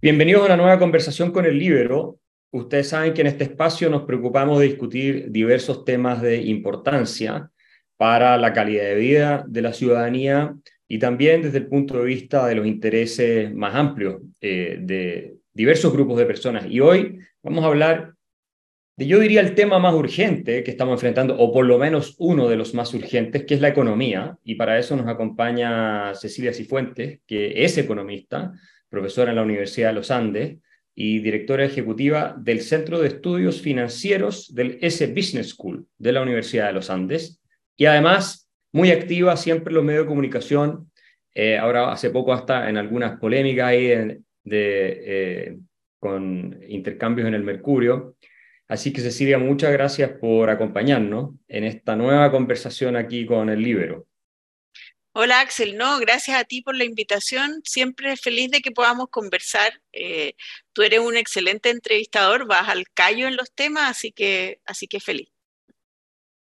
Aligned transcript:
Bienvenidos 0.00 0.42
a 0.42 0.46
una 0.46 0.56
nueva 0.56 0.78
conversación 0.78 1.32
con 1.32 1.44
el 1.44 1.58
Libero. 1.58 2.20
Ustedes 2.52 2.90
saben 2.90 3.12
que 3.12 3.22
en 3.22 3.26
este 3.26 3.42
espacio 3.42 3.90
nos 3.90 4.02
preocupamos 4.02 4.60
de 4.60 4.66
discutir 4.66 5.32
diversos 5.32 5.84
temas 5.84 6.22
de 6.22 6.40
importancia 6.40 7.50
para 7.96 8.36
la 8.36 8.52
calidad 8.52 8.84
de 8.84 8.94
vida 8.94 9.44
de 9.48 9.60
la 9.60 9.72
ciudadanía 9.72 10.54
y 10.86 11.00
también 11.00 11.42
desde 11.42 11.58
el 11.58 11.66
punto 11.66 11.98
de 11.98 12.04
vista 12.04 12.46
de 12.46 12.54
los 12.54 12.68
intereses 12.68 13.52
más 13.52 13.74
amplios 13.74 14.22
eh, 14.40 14.78
de 14.80 15.34
diversos 15.52 15.92
grupos 15.92 16.16
de 16.16 16.26
personas. 16.26 16.66
Y 16.70 16.78
hoy 16.78 17.18
vamos 17.42 17.64
a 17.64 17.66
hablar 17.66 18.14
de, 18.96 19.08
yo 19.08 19.18
diría, 19.18 19.40
el 19.40 19.56
tema 19.56 19.80
más 19.80 19.94
urgente 19.94 20.62
que 20.62 20.70
estamos 20.70 20.92
enfrentando, 20.92 21.36
o 21.36 21.52
por 21.52 21.66
lo 21.66 21.76
menos 21.76 22.14
uno 22.18 22.48
de 22.48 22.54
los 22.54 22.72
más 22.72 22.94
urgentes, 22.94 23.44
que 23.46 23.54
es 23.54 23.60
la 23.60 23.68
economía. 23.68 24.38
Y 24.44 24.54
para 24.54 24.78
eso 24.78 24.94
nos 24.94 25.08
acompaña 25.08 26.14
Cecilia 26.14 26.52
Cifuentes, 26.52 27.18
que 27.26 27.64
es 27.64 27.76
economista 27.78 28.52
profesora 28.88 29.30
en 29.30 29.36
la 29.36 29.42
Universidad 29.42 29.88
de 29.88 29.94
los 29.94 30.10
Andes 30.10 30.58
y 31.00 31.20
directora 31.20 31.64
ejecutiva 31.64 32.34
del 32.36 32.60
Centro 32.60 32.98
de 32.98 33.06
Estudios 33.06 33.60
Financieros 33.60 34.52
del 34.52 34.78
S 34.80 35.06
Business 35.06 35.50
School 35.50 35.86
de 35.96 36.10
la 36.12 36.22
Universidad 36.22 36.66
de 36.66 36.72
los 36.72 36.90
Andes. 36.90 37.40
Y 37.76 37.84
además, 37.84 38.50
muy 38.72 38.90
activa 38.90 39.36
siempre 39.36 39.70
en 39.70 39.76
los 39.76 39.84
medios 39.84 40.02
de 40.02 40.08
comunicación. 40.08 40.90
Eh, 41.32 41.56
ahora, 41.56 41.92
hace 41.92 42.10
poco, 42.10 42.32
hasta 42.32 42.68
en 42.68 42.76
algunas 42.76 43.20
polémicas 43.20 43.68
ahí 43.68 43.86
de, 43.86 44.20
eh, 44.44 45.58
con 46.00 46.58
intercambios 46.66 47.28
en 47.28 47.34
el 47.34 47.44
Mercurio. 47.44 48.16
Así 48.66 48.92
que, 48.92 49.00
Cecilia, 49.00 49.38
muchas 49.38 49.72
gracias 49.72 50.10
por 50.20 50.50
acompañarnos 50.50 51.36
en 51.46 51.62
esta 51.62 51.94
nueva 51.94 52.32
conversación 52.32 52.96
aquí 52.96 53.24
con 53.24 53.50
el 53.50 53.62
Libero. 53.62 54.07
Hola 55.20 55.40
Axel, 55.40 55.76
no, 55.76 55.98
gracias 55.98 56.40
a 56.40 56.44
ti 56.44 56.62
por 56.62 56.76
la 56.76 56.84
invitación. 56.84 57.60
Siempre 57.64 58.16
feliz 58.16 58.52
de 58.52 58.60
que 58.60 58.70
podamos 58.70 59.08
conversar. 59.08 59.72
Eh, 59.92 60.34
tú 60.72 60.82
eres 60.82 61.00
un 61.00 61.16
excelente 61.16 61.70
entrevistador, 61.70 62.46
vas 62.46 62.68
al 62.68 62.84
callo 62.94 63.26
en 63.26 63.34
los 63.34 63.52
temas, 63.52 63.90
así 63.90 64.12
que, 64.12 64.60
así 64.64 64.86
que 64.86 65.00
feliz. 65.00 65.28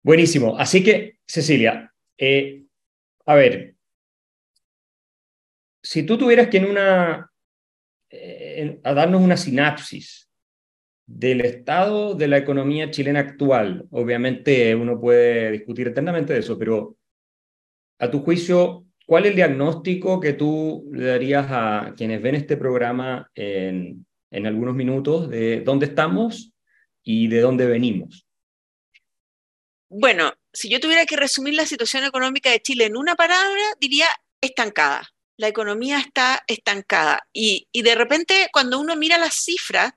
Buenísimo. 0.03 0.59
Así 0.59 0.83
que, 0.83 1.21
Cecilia, 1.25 1.95
eh, 2.19 2.65
a 3.27 3.37
ver, 3.37 3.77
si 5.81 6.03
tú 6.03 6.19
tuvieras 6.19 6.49
que 6.49 6.57
en 6.57 6.65
una, 6.65 7.31
eh, 8.11 8.81
a 8.83 8.93
darnos 8.93 9.23
una 9.23 9.37
sinapsis 9.37 10.29
del 11.07 11.43
estado 11.43 12.17
de 12.17 12.27
la 12.27 12.39
economía 12.39 12.91
chilena 12.91 13.21
actual, 13.21 13.87
obviamente 13.93 14.75
uno 14.75 15.01
puede 15.01 15.53
discutir 15.53 15.87
eternamente 15.87 16.33
de 16.33 16.41
eso, 16.41 16.59
pero 16.59 16.97
a 18.05 18.11
tu 18.11 18.21
juicio, 18.21 18.85
¿cuál 19.07 19.25
es 19.25 19.31
el 19.31 19.37
diagnóstico 19.37 20.21
que 20.21 20.35
tú 20.35 20.91
le 20.93 21.07
darías 21.07 21.47
a 21.49 21.95
quienes 21.97 22.21
ven 22.21 22.35
este 22.35 22.57
programa 22.57 23.31
en, 23.35 24.07
en 24.31 24.47
algunos 24.47 24.75
minutos 24.75 25.31
de 25.31 25.63
dónde 25.63 25.87
estamos 25.87 26.53
y 27.03 27.29
de 27.29 27.41
dónde 27.41 27.67
venimos? 27.67 28.27
Bueno, 29.89 30.35
si 30.53 30.69
yo 30.69 30.81
tuviera 30.81 31.07
que 31.07 31.17
resumir 31.17 31.55
la 31.55 31.67
situación 31.67 32.05
económica 32.05 32.51
de 32.51 32.61
Chile 32.61 32.87
en 32.87 32.97
una 32.97 33.15
palabra, 33.15 33.63
diría 33.81 34.07
estancada. 34.41 35.09
La 35.37 35.49
economía 35.49 35.99
está 35.99 36.45
estancada. 36.47 37.27
Y, 37.33 37.69
y, 37.73 37.83
de 37.83 37.95
repente, 37.95 38.49
cuando 38.53 38.79
uno 38.79 38.97
mira 38.97 39.19
las 39.19 39.35
cifras 39.35 39.93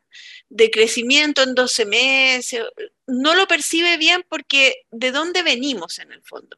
de 0.49 0.71
crecimiento 0.71 1.43
en 1.43 1.53
12 1.55 1.85
meses, 1.85 2.63
no 3.05 3.35
lo 3.35 3.47
percibe 3.47 3.97
bien 3.97 4.23
porque 4.29 4.75
de 4.91 5.11
dónde 5.11 5.43
venimos 5.43 5.99
en 5.99 6.11
el 6.11 6.23
fondo 6.23 6.57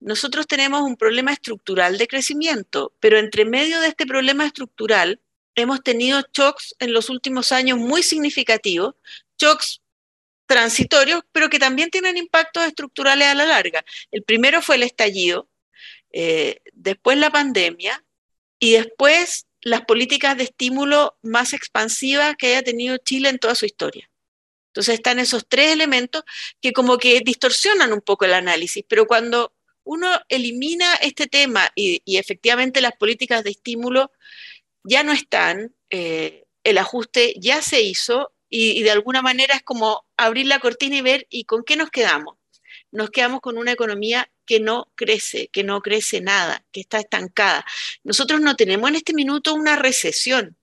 nosotros 0.00 0.46
tenemos 0.46 0.80
un 0.82 0.96
problema 0.96 1.32
estructural 1.32 1.98
de 1.98 2.08
crecimiento, 2.08 2.92
pero 3.00 3.18
entre 3.18 3.44
medio 3.44 3.80
de 3.80 3.88
este 3.88 4.06
problema 4.06 4.46
estructural 4.46 5.20
hemos 5.54 5.82
tenido 5.82 6.22
shocks 6.32 6.74
en 6.78 6.92
los 6.92 7.10
últimos 7.10 7.52
años 7.52 7.78
muy 7.78 8.02
significativos, 8.02 8.94
shocks 9.38 9.82
transitorios, 10.46 11.22
pero 11.32 11.50
que 11.50 11.58
también 11.58 11.90
tienen 11.90 12.16
impactos 12.16 12.64
estructurales 12.64 13.28
a 13.28 13.34
la 13.34 13.44
larga. 13.44 13.84
El 14.10 14.22
primero 14.22 14.62
fue 14.62 14.76
el 14.76 14.82
estallido, 14.84 15.48
eh, 16.12 16.60
después 16.72 17.18
la 17.18 17.30
pandemia 17.30 18.02
y 18.58 18.72
después 18.72 19.46
las 19.60 19.82
políticas 19.82 20.36
de 20.36 20.44
estímulo 20.44 21.18
más 21.22 21.52
expansivas 21.52 22.34
que 22.36 22.48
haya 22.48 22.62
tenido 22.62 22.96
Chile 22.96 23.28
en 23.28 23.38
toda 23.38 23.54
su 23.54 23.66
historia. 23.66 24.10
Entonces 24.70 24.94
están 24.94 25.18
esos 25.18 25.46
tres 25.46 25.72
elementos 25.72 26.22
que 26.60 26.72
como 26.72 26.96
que 26.96 27.20
distorsionan 27.20 27.92
un 27.92 28.00
poco 28.00 28.24
el 28.24 28.34
análisis, 28.34 28.84
pero 28.88 29.06
cuando 29.06 29.52
uno 29.90 30.20
elimina 30.28 30.94
este 31.02 31.26
tema 31.26 31.68
y, 31.74 32.00
efectivamente 32.16 32.80
las 32.80 32.92
políticas 32.92 33.42
de 33.42 33.50
estímulo 33.50 34.12
ya 34.84 35.02
no 35.02 35.10
están, 35.10 35.74
eh, 35.90 36.44
el 36.62 36.78
ajuste 36.78 37.34
ya 37.40 37.60
se 37.60 37.82
hizo 37.82 38.32
y, 38.48 38.84
de 38.84 38.92
alguna 38.92 39.20
manera 39.20 39.56
es 39.56 39.62
como 39.62 40.06
abrir 40.16 40.46
la 40.46 40.60
cortina 40.60 40.94
y 40.94 41.00
ver 41.00 41.26
y 41.28 41.42
con 41.42 41.64
qué 41.64 41.74
nos 41.74 41.90
quedamos. 41.90 42.36
Nos 42.92 43.10
quedamos 43.10 43.40
con 43.40 43.58
una 43.58 43.72
economía 43.72 44.30
que 44.46 44.60
no 44.60 44.92
crece, 44.94 45.48
que 45.48 45.64
no 45.64 45.80
crece 45.82 46.20
nada, 46.20 46.64
que 46.70 46.82
está 46.82 47.00
estancada. 47.00 47.64
Nosotros 48.04 48.40
no 48.40 48.54
tenemos 48.54 48.90
en 48.90 48.96
este 48.96 49.12
minuto 49.12 49.54
una 49.54 49.74
recesión. 49.74 50.56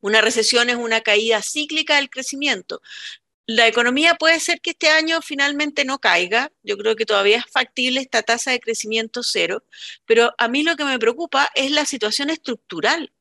Una 0.00 0.20
recesión 0.20 0.70
es 0.70 0.76
una 0.76 1.00
caída 1.00 1.42
cíclica 1.42 1.96
del 1.96 2.10
crecimiento. 2.10 2.80
La 3.52 3.66
economía 3.66 4.14
puede 4.14 4.38
ser 4.38 4.60
que 4.60 4.70
este 4.70 4.90
año 4.90 5.20
finalmente 5.22 5.84
no 5.84 5.98
caiga, 5.98 6.52
yo 6.62 6.78
creo 6.78 6.94
que 6.94 7.04
todavía 7.04 7.38
es 7.38 7.46
factible 7.50 8.00
esta 8.00 8.22
tasa 8.22 8.52
de 8.52 8.60
crecimiento 8.60 9.24
cero, 9.24 9.64
pero 10.06 10.32
a 10.38 10.46
mí 10.46 10.62
lo 10.62 10.76
que 10.76 10.84
me 10.84 11.00
preocupa 11.00 11.50
es 11.56 11.72
la 11.72 11.84
situación 11.84 12.30
estructural, 12.30 13.12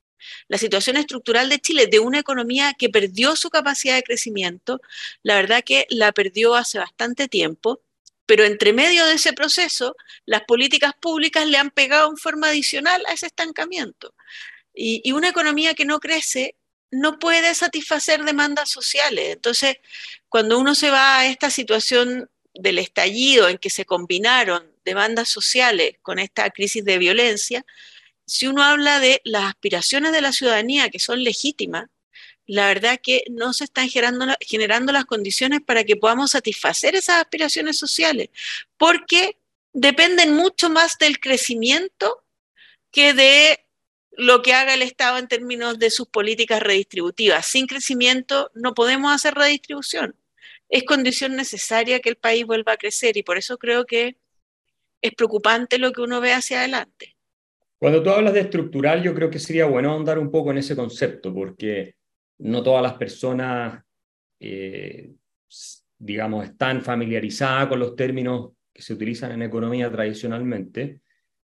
la 0.48 0.60
situación 0.60 0.98
estructural 0.98 1.50
de 1.50 1.58
Chile, 1.58 1.88
de 1.88 1.98
una 1.98 2.20
economía 2.20 2.76
que 2.78 2.90
perdió 2.90 3.36
su 3.36 3.50
capacidad 3.50 3.96
de 3.96 4.04
crecimiento, 4.04 4.82
la 5.24 5.34
verdad 5.34 5.64
que 5.66 5.88
la 5.90 6.12
perdió 6.12 6.54
hace 6.54 6.78
bastante 6.78 7.28
tiempo, 7.28 7.82
pero 8.28 8.44
entre 8.44 8.72
medio 8.72 9.08
de 9.08 9.16
ese 9.16 9.34
proceso, 9.34 9.96
las 10.28 10.44
políticas 10.44 10.94
públicas 11.02 11.48
le 11.48 11.58
han 11.58 11.72
pegado 11.72 12.08
en 12.08 12.18
forma 12.18 12.50
adicional 12.50 13.04
a 13.08 13.14
ese 13.14 13.26
estancamiento. 13.26 14.14
Y, 14.76 15.02
y 15.04 15.12
una 15.14 15.30
economía 15.30 15.74
que 15.74 15.86
no 15.86 16.00
crece 16.00 16.59
no 16.92 17.20
puede 17.20 17.54
satisfacer 17.56 18.24
demandas 18.24 18.70
sociales. 18.70 19.34
Entonces, 19.34 19.78
cuando 20.28 20.60
uno 20.60 20.76
se 20.76 20.90
va 20.90 21.20
a 21.20 21.28
esta 21.28 21.50
situación 21.50 22.30
del 22.54 22.80
estallido 22.80 23.48
en 23.48 23.58
que 23.58 23.70
se 23.70 23.86
combinaron 23.86 24.72
demandas 24.84 25.30
sociales 25.30 25.96
con 26.02 26.20
esta 26.20 26.50
crisis 26.50 26.84
de 26.84 26.98
violencia, 26.98 27.66
si 28.26 28.48
uno 28.48 28.64
habla 28.64 29.00
de 29.00 29.22
las 29.24 29.46
aspiraciones 29.46 30.12
de 30.12 30.22
la 30.22 30.32
ciudadanía 30.32 30.90
que 30.90 31.00
son 31.00 31.24
legítimas, 31.24 31.90
la 32.46 32.68
verdad 32.68 33.00
que 33.02 33.24
no 33.30 33.54
se 33.54 33.66
están 33.66 33.90
generando, 33.90 34.26
generando 34.42 34.92
las 34.92 35.06
condiciones 35.06 35.62
para 35.62 35.84
que 35.84 35.96
podamos 35.96 36.32
satisfacer 36.32 36.96
esas 36.96 37.18
aspiraciones 37.18 37.78
sociales, 37.78 38.30
porque 38.78 39.38
dependen 39.74 40.34
mucho 40.34 40.70
más 40.70 40.98
del 40.98 41.20
crecimiento 41.20 42.24
que 42.92 43.14
de 43.14 43.66
lo 44.20 44.42
que 44.42 44.54
haga 44.54 44.74
el 44.74 44.82
Estado 44.82 45.18
en 45.18 45.30
términos 45.30 45.80
de 45.80 45.90
sus 45.90 46.08
políticas 46.08 46.62
redistributivas. 46.62 47.46
Sin 47.46 47.68
crecimiento 47.68 48.52
no 48.54 48.74
podemos 48.74 49.14
hacer 49.14 49.34
redistribución. 49.34 50.14
Es 50.68 50.84
condición 50.84 51.36
necesaria 51.36 52.02
que 52.02 52.10
el 52.10 52.18
país 52.18 52.46
vuelva 52.46 52.74
a 52.74 52.78
crecer 52.78 53.16
y 53.16 53.24
por 53.24 53.38
eso 53.38 53.58
creo 53.58 53.86
que 53.86 54.18
es 55.02 55.14
preocupante 55.16 55.78
lo 55.78 55.94
que 55.94 56.02
uno 56.02 56.20
ve 56.20 56.34
hacia 56.34 56.60
adelante. 56.60 57.16
Cuando 57.78 58.04
tú 58.04 58.10
hablas 58.10 58.34
de 58.34 58.42
estructural, 58.42 59.02
yo 59.02 59.16
creo 59.16 59.30
que 59.30 59.40
sería 59.40 59.66
bueno 59.66 59.96
andar 59.96 60.20
un 60.20 60.30
poco 60.30 60.52
en 60.52 60.58
ese 60.58 60.76
concepto, 60.76 61.34
porque 61.34 61.96
no 62.40 62.62
todas 62.62 62.84
las 62.84 62.96
personas, 62.96 63.82
eh, 64.42 65.14
digamos, 65.98 66.44
están 66.44 66.82
familiarizadas 66.82 67.68
con 67.68 67.80
los 67.80 67.96
términos 67.96 68.52
que 68.74 68.82
se 68.82 68.94
utilizan 68.94 69.32
en 69.32 69.44
economía 69.44 69.90
tradicionalmente, 69.90 71.00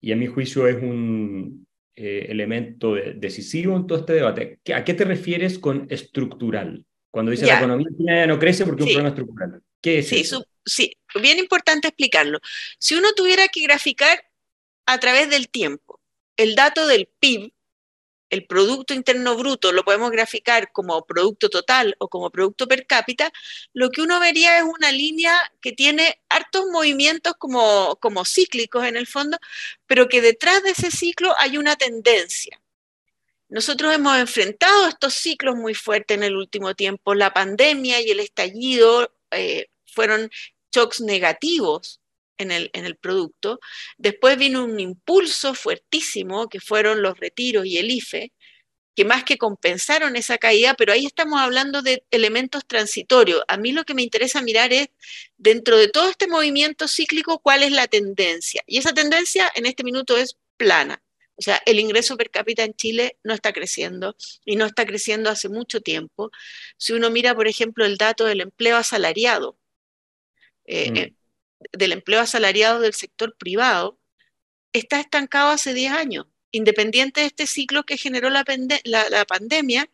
y 0.02 0.12
a 0.12 0.16
mi 0.16 0.26
juicio 0.26 0.66
es 0.66 0.76
un, 0.76 1.66
eh, 2.00 2.26
elemento 2.30 2.94
decisivo 2.94 3.74
en 3.76 3.88
todo 3.88 3.98
este 3.98 4.12
debate. 4.12 4.60
¿A 4.72 4.84
qué 4.84 4.94
te 4.94 5.04
refieres 5.04 5.58
con 5.58 5.88
estructural? 5.90 6.84
Cuando 7.10 7.32
dices 7.32 7.48
la 7.48 7.58
economía 7.58 7.88
ya 7.98 8.26
no 8.28 8.38
crece 8.38 8.64
porque 8.64 8.82
es 8.82 8.86
un 8.86 8.92
problema 8.94 9.08
estructural. 9.08 9.62
¿Qué 9.80 9.98
es 9.98 10.08
sí, 10.08 10.20
eso? 10.20 10.46
sí, 10.64 10.92
bien 11.20 11.40
importante 11.40 11.88
explicarlo. 11.88 12.38
Si 12.78 12.94
uno 12.94 13.08
tuviera 13.16 13.48
que 13.48 13.62
graficar 13.62 14.22
a 14.86 15.00
través 15.00 15.28
del 15.28 15.48
tiempo 15.48 16.00
el 16.36 16.54
dato 16.54 16.86
del 16.86 17.08
PIB, 17.18 17.52
el 18.30 18.46
Producto 18.46 18.94
Interno 18.94 19.36
Bruto 19.36 19.72
lo 19.72 19.84
podemos 19.84 20.10
graficar 20.10 20.72
como 20.72 21.04
Producto 21.06 21.48
Total 21.48 21.94
o 21.98 22.08
como 22.08 22.30
Producto 22.30 22.68
Per 22.68 22.86
cápita, 22.86 23.32
lo 23.72 23.90
que 23.90 24.02
uno 24.02 24.20
vería 24.20 24.58
es 24.58 24.64
una 24.64 24.92
línea 24.92 25.34
que 25.60 25.72
tiene 25.72 26.20
hartos 26.28 26.66
movimientos 26.70 27.34
como, 27.38 27.96
como 28.00 28.24
cíclicos 28.24 28.84
en 28.84 28.96
el 28.96 29.06
fondo, 29.06 29.38
pero 29.86 30.08
que 30.08 30.20
detrás 30.20 30.62
de 30.62 30.70
ese 30.70 30.90
ciclo 30.90 31.34
hay 31.38 31.58
una 31.58 31.76
tendencia. 31.76 32.60
Nosotros 33.48 33.94
hemos 33.94 34.18
enfrentado 34.18 34.88
estos 34.88 35.14
ciclos 35.14 35.56
muy 35.56 35.74
fuertes 35.74 36.16
en 36.18 36.22
el 36.22 36.36
último 36.36 36.74
tiempo. 36.74 37.14
La 37.14 37.32
pandemia 37.32 38.00
y 38.02 38.10
el 38.10 38.20
estallido 38.20 39.10
eh, 39.30 39.68
fueron 39.86 40.30
shocks 40.70 41.00
negativos 41.00 42.00
en 42.38 42.50
el, 42.50 42.70
en 42.72 42.84
el 42.84 42.96
producto. 42.96 43.60
Después 43.96 44.38
vino 44.38 44.64
un 44.64 44.80
impulso 44.80 45.54
fuertísimo, 45.54 46.48
que 46.48 46.60
fueron 46.60 47.02
los 47.02 47.18
retiros 47.18 47.66
y 47.66 47.78
el 47.78 47.90
IFE, 47.90 48.32
que 48.98 49.04
más 49.04 49.22
que 49.22 49.38
compensaron 49.38 50.16
esa 50.16 50.38
caída, 50.38 50.74
pero 50.74 50.92
ahí 50.92 51.06
estamos 51.06 51.40
hablando 51.40 51.82
de 51.82 52.04
elementos 52.10 52.66
transitorios. 52.66 53.42
A 53.46 53.56
mí 53.56 53.70
lo 53.70 53.84
que 53.84 53.94
me 53.94 54.02
interesa 54.02 54.42
mirar 54.42 54.72
es, 54.72 54.88
dentro 55.36 55.76
de 55.76 55.86
todo 55.88 56.08
este 56.10 56.26
movimiento 56.26 56.88
cíclico, 56.88 57.38
cuál 57.38 57.62
es 57.62 57.70
la 57.70 57.86
tendencia. 57.86 58.62
Y 58.66 58.78
esa 58.78 58.92
tendencia 58.92 59.52
en 59.54 59.66
este 59.66 59.84
minuto 59.84 60.16
es 60.16 60.36
plana. 60.56 61.00
O 61.36 61.42
sea, 61.42 61.62
el 61.64 61.78
ingreso 61.78 62.16
per 62.16 62.30
cápita 62.30 62.64
en 62.64 62.74
Chile 62.74 63.16
no 63.22 63.32
está 63.32 63.52
creciendo 63.52 64.16
y 64.44 64.56
no 64.56 64.66
está 64.66 64.84
creciendo 64.84 65.30
hace 65.30 65.48
mucho 65.48 65.80
tiempo. 65.80 66.32
Si 66.76 66.92
uno 66.92 67.10
mira, 67.10 67.36
por 67.36 67.46
ejemplo, 67.46 67.84
el 67.84 67.96
dato 67.96 68.24
del 68.24 68.40
empleo 68.40 68.76
asalariado, 68.76 69.56
eh, 70.64 71.12
mm. 71.12 71.16
Del 71.72 71.92
empleo 71.92 72.20
asalariado 72.20 72.80
del 72.80 72.94
sector 72.94 73.36
privado, 73.36 73.98
está 74.72 75.00
estancado 75.00 75.50
hace 75.50 75.74
10 75.74 75.92
años 75.92 76.26
independiente 76.52 77.20
de 77.20 77.26
este 77.26 77.46
ciclo 77.46 77.84
que 77.84 77.96
generó 77.96 78.30
la, 78.30 78.44
pandemia, 79.26 79.90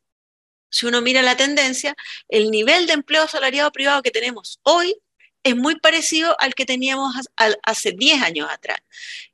si 0.71 0.87
uno 0.87 1.01
mira 1.01 1.23
la 1.23 1.37
tendencia, 1.37 1.97
el 2.29 2.51
nivel 2.51 2.87
de 2.87 2.95
empleo 2.95 3.23
asalariado 3.23 3.71
privado 3.73 4.03
que 4.03 4.11
tenemos 4.11 4.61
hoy 4.63 4.97
es 5.43 5.57
muy 5.57 5.79
parecido 5.79 6.37
al 6.41 6.55
que 6.55 6.65
teníamos 6.65 7.15
hace 7.63 7.93
10 7.93 8.23
años 8.23 8.49
atrás. 8.51 8.79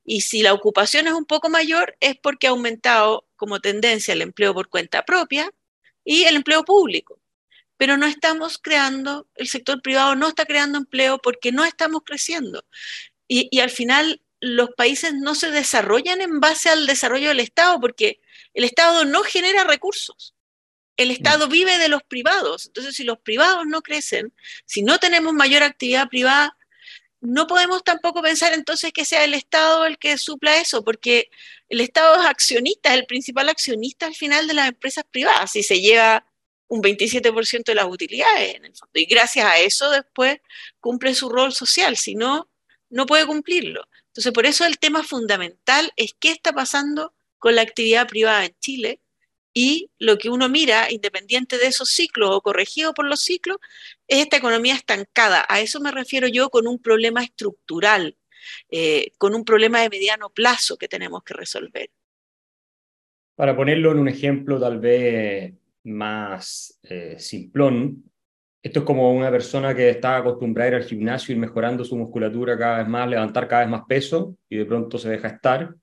Y 0.04 0.22
si 0.22 0.42
la 0.42 0.52
ocupación 0.52 1.06
es 1.06 1.12
un 1.12 1.24
poco 1.24 1.48
mayor, 1.48 1.96
es 2.00 2.16
porque 2.16 2.48
ha 2.48 2.50
aumentado 2.50 3.28
como 3.36 3.60
tendencia 3.60 4.12
el 4.12 4.22
empleo 4.22 4.52
por 4.52 4.68
cuenta 4.68 5.04
propia 5.04 5.50
y 6.04 6.24
el 6.24 6.34
empleo 6.36 6.64
público. 6.64 7.19
Pero 7.80 7.96
no 7.96 8.06
estamos 8.06 8.58
creando, 8.58 9.26
el 9.36 9.48
sector 9.48 9.80
privado 9.80 10.14
no 10.14 10.28
está 10.28 10.44
creando 10.44 10.76
empleo 10.76 11.16
porque 11.16 11.50
no 11.50 11.64
estamos 11.64 12.02
creciendo. 12.04 12.62
Y, 13.26 13.48
y 13.50 13.60
al 13.60 13.70
final 13.70 14.20
los 14.40 14.68
países 14.76 15.14
no 15.14 15.34
se 15.34 15.50
desarrollan 15.50 16.20
en 16.20 16.40
base 16.40 16.68
al 16.68 16.86
desarrollo 16.86 17.28
del 17.28 17.40
Estado, 17.40 17.80
porque 17.80 18.20
el 18.52 18.64
Estado 18.64 19.06
no 19.06 19.22
genera 19.22 19.64
recursos. 19.64 20.34
El 20.98 21.08
mm. 21.08 21.12
Estado 21.12 21.48
vive 21.48 21.78
de 21.78 21.88
los 21.88 22.02
privados. 22.02 22.66
Entonces, 22.66 22.94
si 22.94 23.04
los 23.04 23.18
privados 23.18 23.66
no 23.66 23.80
crecen, 23.80 24.34
si 24.66 24.82
no 24.82 24.98
tenemos 24.98 25.32
mayor 25.32 25.62
actividad 25.62 26.08
privada, 26.08 26.58
no 27.22 27.46
podemos 27.46 27.82
tampoco 27.82 28.20
pensar 28.20 28.52
entonces 28.52 28.92
que 28.92 29.06
sea 29.06 29.24
el 29.24 29.32
Estado 29.32 29.86
el 29.86 29.96
que 29.96 30.18
supla 30.18 30.58
eso, 30.58 30.84
porque 30.84 31.30
el 31.70 31.80
Estado 31.80 32.20
es 32.20 32.26
accionista, 32.26 32.92
es 32.92 33.00
el 33.00 33.06
principal 33.06 33.48
accionista 33.48 34.04
al 34.04 34.14
final 34.14 34.46
de 34.46 34.54
las 34.54 34.68
empresas 34.68 35.04
privadas, 35.10 35.56
y 35.56 35.62
se 35.62 35.80
lleva 35.80 36.26
un 36.70 36.82
27% 36.82 37.64
de 37.64 37.74
las 37.74 37.86
utilidades 37.86 38.54
en 38.54 38.64
el 38.64 38.74
fondo. 38.74 38.92
Y 38.94 39.04
gracias 39.04 39.44
a 39.44 39.58
eso 39.58 39.90
después 39.90 40.38
cumple 40.78 41.14
su 41.14 41.28
rol 41.28 41.52
social, 41.52 41.96
si 41.96 42.14
no, 42.14 42.48
no 42.88 43.06
puede 43.06 43.26
cumplirlo. 43.26 43.86
Entonces, 44.06 44.32
por 44.32 44.46
eso 44.46 44.64
el 44.64 44.78
tema 44.78 45.02
fundamental 45.02 45.92
es 45.96 46.14
qué 46.18 46.30
está 46.30 46.52
pasando 46.52 47.12
con 47.38 47.56
la 47.56 47.62
actividad 47.62 48.06
privada 48.06 48.44
en 48.44 48.54
Chile 48.60 49.00
y 49.52 49.90
lo 49.98 50.16
que 50.16 50.30
uno 50.30 50.48
mira, 50.48 50.92
independiente 50.92 51.58
de 51.58 51.66
esos 51.66 51.90
ciclos 51.90 52.30
o 52.32 52.40
corregido 52.40 52.94
por 52.94 53.04
los 53.04 53.20
ciclos, 53.20 53.58
es 54.06 54.20
esta 54.20 54.36
economía 54.36 54.74
estancada. 54.74 55.44
A 55.48 55.60
eso 55.60 55.80
me 55.80 55.90
refiero 55.90 56.28
yo 56.28 56.50
con 56.50 56.68
un 56.68 56.78
problema 56.80 57.24
estructural, 57.24 58.16
eh, 58.70 59.10
con 59.18 59.34
un 59.34 59.44
problema 59.44 59.80
de 59.80 59.90
mediano 59.90 60.30
plazo 60.30 60.78
que 60.78 60.86
tenemos 60.86 61.24
que 61.24 61.34
resolver. 61.34 61.90
Para 63.34 63.56
ponerlo 63.56 63.90
en 63.90 63.98
un 63.98 64.08
ejemplo 64.08 64.60
tal 64.60 64.78
vez 64.78 65.54
más 65.84 66.78
eh, 66.82 67.16
simplón, 67.18 68.04
esto 68.62 68.80
es 68.80 68.84
como 68.84 69.12
una 69.12 69.30
persona 69.30 69.74
que 69.74 69.88
está 69.88 70.18
acostumbrada 70.18 70.66
a 70.66 70.70
ir 70.70 70.82
al 70.82 70.88
gimnasio, 70.88 71.34
y 71.34 71.38
mejorando 71.38 71.84
su 71.84 71.96
musculatura 71.96 72.58
cada 72.58 72.78
vez 72.78 72.88
más, 72.88 73.08
levantar 73.08 73.48
cada 73.48 73.62
vez 73.62 73.70
más 73.70 73.82
peso 73.88 74.36
y 74.48 74.58
de 74.58 74.66
pronto 74.66 74.98
se 74.98 75.08
deja 75.08 75.28
estar 75.28 75.74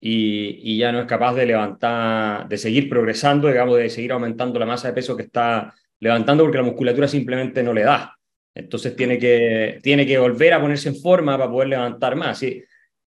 y, 0.00 0.72
y, 0.72 0.78
ya 0.78 0.92
no 0.92 1.00
es 1.00 1.06
capaz 1.06 1.34
de 1.34 1.46
levantar, 1.46 2.48
de 2.48 2.58
seguir 2.58 2.88
progresando, 2.88 3.48
digamos, 3.48 3.78
de 3.78 3.88
seguir 3.88 4.12
aumentando 4.12 4.58
la 4.58 4.66
masa 4.66 4.88
de 4.88 4.94
peso 4.94 5.16
que 5.16 5.22
está 5.22 5.72
levantando 6.00 6.44
porque 6.44 6.58
la 6.58 6.64
musculatura 6.64 7.08
simplemente 7.08 7.62
no 7.62 7.72
le 7.72 7.84
da. 7.84 8.14
Entonces 8.54 8.94
tiene 8.96 9.18
que, 9.18 9.78
tiene 9.82 10.06
que 10.06 10.18
volver 10.18 10.52
a 10.52 10.60
ponerse 10.60 10.88
en 10.88 10.96
forma 10.96 11.38
para 11.38 11.50
poder 11.50 11.68
levantar 11.68 12.16
más. 12.16 12.36
Así, 12.36 12.62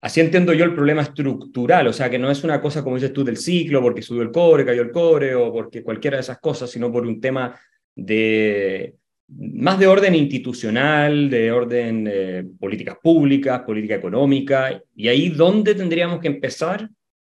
así 0.02 0.20
entiendo 0.20 0.52
yo 0.52 0.64
el 0.64 0.74
problema 0.74 1.02
estructural, 1.02 1.86
o 1.86 1.92
sea, 1.92 2.10
que 2.10 2.18
no 2.18 2.30
es 2.30 2.42
una 2.44 2.60
cosa 2.60 2.82
como 2.82 2.96
dices 2.96 3.12
tú 3.12 3.24
del 3.24 3.36
ciclo, 3.36 3.80
porque 3.80 4.02
subió 4.02 4.22
el 4.22 4.32
cobre, 4.32 4.66
cayó 4.66 4.82
el 4.82 4.90
cobre 4.90 5.34
o 5.34 5.52
porque 5.52 5.82
cualquiera 5.82 6.16
de 6.16 6.22
esas 6.22 6.40
cosas, 6.40 6.70
sino 6.70 6.92
por 6.92 7.06
un 7.06 7.20
tema 7.20 7.58
de, 7.94 8.96
más 9.28 9.78
de 9.78 9.86
orden 9.86 10.16
institucional, 10.16 11.30
de 11.30 11.52
orden 11.52 12.04
de 12.04 12.44
políticas 12.58 12.96
públicas, 13.00 13.62
política 13.62 13.94
económica, 13.94 14.82
y 14.94 15.06
ahí 15.06 15.28
dónde 15.28 15.74
tendríamos 15.76 16.18
que 16.18 16.28
empezar 16.28 16.90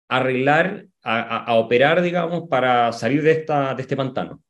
a 0.09 0.17
arreglar, 0.19 0.87
a, 1.03 1.55
operar, 1.57 2.01
digamos, 2.01 2.49
para 2.49 2.93
salir 2.93 3.23
de, 3.23 3.33
esta, 3.33 3.75
de 3.75 3.83
este 3.83 3.97
pantano. 3.97 4.41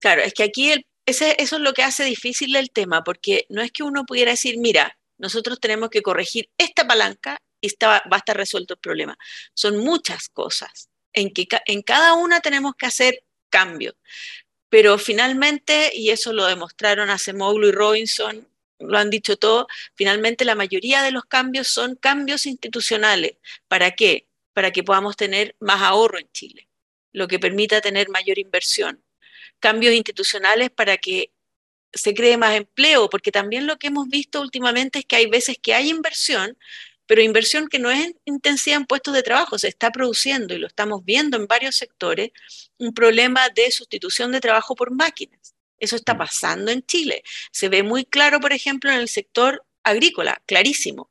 Claro, 0.00 0.20
es 0.20 0.34
que 0.34 0.42
aquí 0.42 0.70
eso 1.06 1.24
es 1.38 1.52
lo 1.52 1.72
que 1.72 1.82
hace 1.82 2.04
difícil 2.04 2.54
el 2.56 2.70
tema, 2.70 3.02
porque 3.02 3.46
no 3.48 3.62
es 3.62 3.72
que 3.72 3.84
uno 3.84 4.04
pudiera 4.04 4.32
decir, 4.32 4.56
mira, 4.58 4.95
nosotros 5.18 5.60
tenemos 5.60 5.90
que 5.90 6.02
corregir 6.02 6.50
esta 6.58 6.86
palanca 6.86 7.40
y 7.60 7.68
va 7.82 8.02
a 8.10 8.16
estar 8.16 8.36
resuelto 8.36 8.74
el 8.74 8.80
problema. 8.80 9.16
Son 9.54 9.78
muchas 9.78 10.28
cosas 10.28 10.90
en 11.12 11.32
que 11.32 11.48
en 11.66 11.82
cada 11.82 12.14
una 12.14 12.40
tenemos 12.40 12.74
que 12.76 12.86
hacer 12.86 13.24
cambios. 13.48 13.94
Pero 14.68 14.98
finalmente, 14.98 15.90
y 15.94 16.10
eso 16.10 16.32
lo 16.32 16.44
demostraron 16.46 17.08
Acemoglu 17.08 17.68
y 17.68 17.72
Robinson, 17.72 18.48
lo 18.78 18.98
han 18.98 19.10
dicho 19.10 19.36
todo, 19.36 19.66
finalmente 19.94 20.44
la 20.44 20.54
mayoría 20.54 21.02
de 21.02 21.10
los 21.10 21.24
cambios 21.24 21.68
son 21.68 21.96
cambios 21.96 22.46
institucionales. 22.46 23.36
¿Para 23.68 23.92
qué? 23.92 24.28
Para 24.52 24.70
que 24.70 24.84
podamos 24.84 25.16
tener 25.16 25.56
más 25.60 25.82
ahorro 25.82 26.18
en 26.18 26.30
Chile, 26.32 26.68
lo 27.12 27.28
que 27.28 27.38
permita 27.38 27.80
tener 27.80 28.08
mayor 28.10 28.38
inversión. 28.38 29.02
Cambios 29.60 29.94
institucionales 29.94 30.70
para 30.70 30.98
que 30.98 31.32
se 31.96 32.14
cree 32.14 32.36
más 32.36 32.54
empleo, 32.56 33.08
porque 33.10 33.32
también 33.32 33.66
lo 33.66 33.78
que 33.78 33.88
hemos 33.88 34.08
visto 34.08 34.40
últimamente 34.40 35.00
es 35.00 35.04
que 35.04 35.16
hay 35.16 35.26
veces 35.26 35.56
que 35.60 35.74
hay 35.74 35.90
inversión, 35.90 36.56
pero 37.06 37.22
inversión 37.22 37.68
que 37.68 37.78
no 37.78 37.90
es 37.90 38.14
intensiva 38.24 38.76
en 38.76 38.86
puestos 38.86 39.14
de 39.14 39.22
trabajo, 39.22 39.58
se 39.58 39.68
está 39.68 39.90
produciendo 39.90 40.54
y 40.54 40.58
lo 40.58 40.66
estamos 40.66 41.04
viendo 41.04 41.36
en 41.36 41.46
varios 41.46 41.76
sectores, 41.76 42.30
un 42.78 42.92
problema 42.92 43.48
de 43.50 43.70
sustitución 43.70 44.32
de 44.32 44.40
trabajo 44.40 44.74
por 44.74 44.90
máquinas. 44.90 45.54
Eso 45.78 45.96
está 45.96 46.14
mm. 46.14 46.18
pasando 46.18 46.70
en 46.70 46.84
Chile. 46.84 47.22
Se 47.52 47.68
ve 47.68 47.82
muy 47.82 48.04
claro, 48.04 48.40
por 48.40 48.52
ejemplo, 48.52 48.90
en 48.90 48.98
el 48.98 49.08
sector 49.08 49.64
agrícola, 49.84 50.42
clarísimo. 50.46 51.10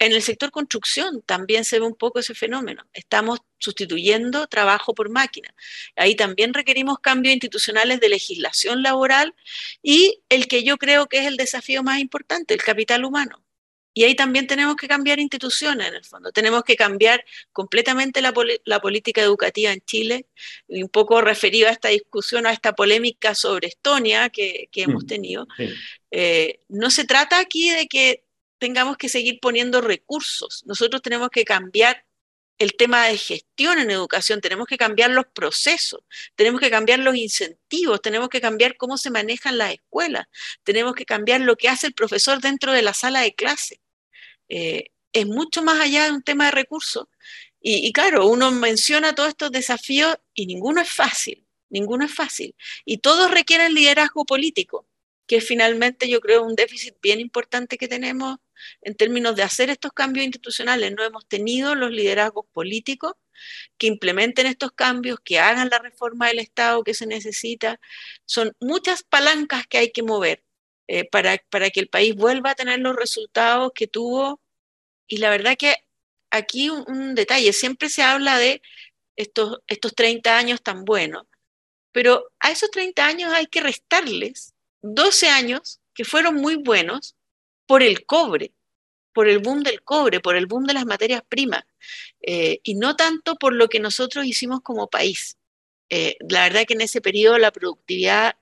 En 0.00 0.12
el 0.12 0.22
sector 0.22 0.50
construcción 0.50 1.20
también 1.20 1.62
se 1.66 1.78
ve 1.78 1.84
un 1.84 1.94
poco 1.94 2.20
ese 2.20 2.34
fenómeno. 2.34 2.88
Estamos 2.94 3.40
sustituyendo 3.58 4.46
trabajo 4.46 4.94
por 4.94 5.10
máquina. 5.10 5.54
Ahí 5.94 6.16
también 6.16 6.54
requerimos 6.54 7.00
cambios 7.00 7.34
institucionales 7.34 8.00
de 8.00 8.08
legislación 8.08 8.82
laboral 8.82 9.34
y 9.82 10.22
el 10.30 10.48
que 10.48 10.64
yo 10.64 10.78
creo 10.78 11.06
que 11.06 11.18
es 11.18 11.26
el 11.26 11.36
desafío 11.36 11.82
más 11.82 12.00
importante, 12.00 12.54
el 12.54 12.62
capital 12.62 13.04
humano. 13.04 13.44
Y 13.92 14.04
ahí 14.04 14.14
también 14.14 14.46
tenemos 14.46 14.76
que 14.76 14.88
cambiar 14.88 15.18
instituciones, 15.18 15.88
en 15.88 15.94
el 15.94 16.04
fondo. 16.04 16.32
Tenemos 16.32 16.62
que 16.62 16.76
cambiar 16.76 17.22
completamente 17.52 18.22
la, 18.22 18.32
política 18.80 19.20
educativa 19.20 19.72
en 19.72 19.82
Chile, 19.82 20.28
un 20.68 20.88
poco 20.88 21.20
referido 21.20 21.68
a 21.68 21.72
esta 21.72 21.88
discusión, 21.88 22.46
a 22.46 22.52
esta 22.52 22.72
polémica 22.72 23.34
sobre 23.34 23.68
Estonia 23.68 24.30
que, 24.30 24.70
hemos 24.76 25.04
mm, 25.04 25.06
tenido. 25.06 25.46
Eh, 26.10 26.60
no 26.68 26.88
se 26.90 27.04
trata 27.04 27.38
aquí 27.40 27.68
de 27.70 27.86
que 27.86 28.24
tengamos 28.60 28.96
que 28.96 29.08
seguir 29.08 29.40
poniendo 29.40 29.80
recursos. 29.80 30.62
Nosotros 30.66 31.02
tenemos 31.02 31.30
que 31.30 31.44
cambiar 31.44 32.04
el 32.58 32.76
tema 32.76 33.06
de 33.06 33.16
gestión 33.16 33.78
en 33.78 33.90
educación, 33.90 34.42
tenemos 34.42 34.66
que 34.68 34.76
cambiar 34.76 35.10
los 35.10 35.24
procesos, 35.26 36.00
tenemos 36.36 36.60
que 36.60 36.70
cambiar 36.70 36.98
los 36.98 37.16
incentivos, 37.16 38.02
tenemos 38.02 38.28
que 38.28 38.42
cambiar 38.42 38.76
cómo 38.76 38.98
se 38.98 39.10
manejan 39.10 39.56
las 39.56 39.72
escuelas, 39.72 40.26
tenemos 40.62 40.94
que 40.94 41.06
cambiar 41.06 41.40
lo 41.40 41.56
que 41.56 41.70
hace 41.70 41.86
el 41.86 41.94
profesor 41.94 42.40
dentro 42.40 42.72
de 42.72 42.82
la 42.82 42.92
sala 42.92 43.22
de 43.22 43.34
clase. 43.34 43.80
Eh, 44.50 44.90
es 45.12 45.26
mucho 45.26 45.62
más 45.62 45.80
allá 45.80 46.04
de 46.04 46.12
un 46.12 46.22
tema 46.22 46.44
de 46.46 46.50
recursos. 46.50 47.06
Y, 47.62 47.92
claro, 47.92 48.26
uno 48.26 48.50
menciona 48.52 49.14
todos 49.14 49.30
estos 49.30 49.50
desafíos 49.50 50.16
y 50.34 50.46
ninguno 50.46 50.80
es 50.80 50.90
fácil, 50.90 51.46
ninguno 51.68 52.06
es 52.06 52.14
fácil. 52.14 52.54
Y 52.86 52.98
todos 52.98 53.30
requieren 53.30 53.74
liderazgo 53.74 54.24
político 54.24 54.86
que 55.26 55.40
finalmente 55.40 56.08
yo 56.08 56.20
creo 56.20 56.42
un 56.42 56.56
déficit 56.56 56.96
bien 57.00 57.20
importante 57.20 57.78
que 57.78 57.86
tenemos 57.86 58.38
en 58.82 58.94
términos 58.94 59.36
de 59.36 59.42
hacer 59.42 59.70
estos 59.70 59.92
cambios 59.92 60.24
institucionales. 60.26 60.92
No 60.92 61.04
hemos 61.04 61.26
tenido 61.28 61.74
los 61.74 61.90
liderazgos 61.90 62.46
políticos 62.52 63.14
que 63.78 63.86
implementen 63.86 64.46
estos 64.46 64.72
cambios, 64.72 65.18
que 65.24 65.38
hagan 65.38 65.70
la 65.70 65.78
reforma 65.78 66.28
del 66.28 66.40
Estado 66.40 66.84
que 66.84 66.94
se 66.94 67.06
necesita. 67.06 67.80
Son 68.26 68.52
muchas 68.60 69.02
palancas 69.02 69.66
que 69.66 69.78
hay 69.78 69.92
que 69.92 70.02
mover 70.02 70.44
eh, 70.88 71.04
para, 71.04 71.38
para 71.50 71.70
que 71.70 71.80
el 71.80 71.88
país 71.88 72.14
vuelva 72.14 72.50
a 72.50 72.54
tener 72.54 72.80
los 72.80 72.96
resultados 72.96 73.72
que 73.74 73.86
tuvo. 73.86 74.40
Y 75.06 75.18
la 75.18 75.30
verdad 75.30 75.56
que 75.56 75.74
aquí 76.30 76.70
un, 76.70 77.14
detalle, 77.14 77.52
siempre 77.52 77.88
se 77.88 78.02
habla 78.02 78.38
de 78.38 78.62
estos, 79.16 79.58
estos 79.66 79.94
30 79.94 80.36
años 80.36 80.62
tan 80.62 80.84
buenos, 80.84 81.26
pero 81.92 82.30
a 82.40 82.50
esos 82.50 82.70
30 82.70 83.04
años 83.04 83.32
hay 83.32 83.46
que 83.46 83.60
restarles 83.60 84.54
12 84.82 85.28
años 85.28 85.80
que 85.94 86.04
fueron 86.04 86.36
muy 86.36 86.56
buenos 86.56 87.16
por 87.70 87.84
el 87.84 88.04
cobre, 88.04 88.52
por 89.12 89.28
el 89.28 89.38
boom 89.38 89.62
del 89.62 89.84
cobre, 89.84 90.18
por 90.18 90.34
el 90.34 90.46
boom 90.46 90.64
de 90.64 90.74
las 90.74 90.86
materias 90.86 91.22
primas, 91.28 91.62
eh, 92.20 92.58
y 92.64 92.74
no 92.74 92.96
tanto 92.96 93.36
por 93.36 93.54
lo 93.54 93.68
que 93.68 93.78
nosotros 93.78 94.26
hicimos 94.26 94.60
como 94.60 94.90
país. 94.90 95.36
Eh, 95.88 96.16
la 96.28 96.42
verdad 96.42 96.64
que 96.66 96.74
en 96.74 96.80
ese 96.80 97.00
periodo 97.00 97.38
la 97.38 97.52
productividad 97.52 98.34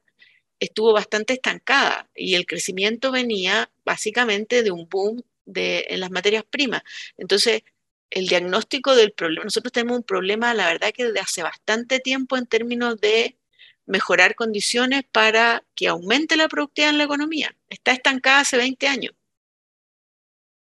estuvo 0.61 0.95
bastante 0.95 1.35
estancada 1.35 2.09
y 2.15 2.37
el 2.37 2.47
crecimiento 2.47 3.13
venía 3.13 3.71
básicamente 3.85 4.63
de 4.63 4.71
un 4.71 4.89
boom 4.89 5.23
de, 5.45 5.85
en 5.91 6.01
las 6.01 6.11
materias 6.11 6.45
primas. 6.49 6.81
Entonces, 7.19 7.65
el 8.09 8.29
diagnóstico 8.29 8.97
del 8.97 9.13
problema, 9.13 9.45
nosotros 9.45 9.73
tenemos 9.73 9.99
un 9.99 10.05
problema, 10.05 10.55
la 10.55 10.69
verdad 10.69 10.91
que 10.95 11.05
desde 11.05 11.21
hace 11.21 11.43
bastante 11.43 12.01
tiempo 12.01 12.39
en 12.39 12.47
términos 12.47 12.99
de 12.99 13.37
mejorar 13.85 14.35
condiciones 14.35 15.03
para 15.13 15.65
que 15.75 15.89
aumente 15.89 16.37
la 16.39 16.49
productividad 16.49 16.93
en 16.93 16.99
la 16.99 17.05
economía. 17.05 17.55
Está 17.69 17.93
estancada 17.93 18.41
hace 18.41 18.57
20 18.57 18.89
años. 18.89 19.18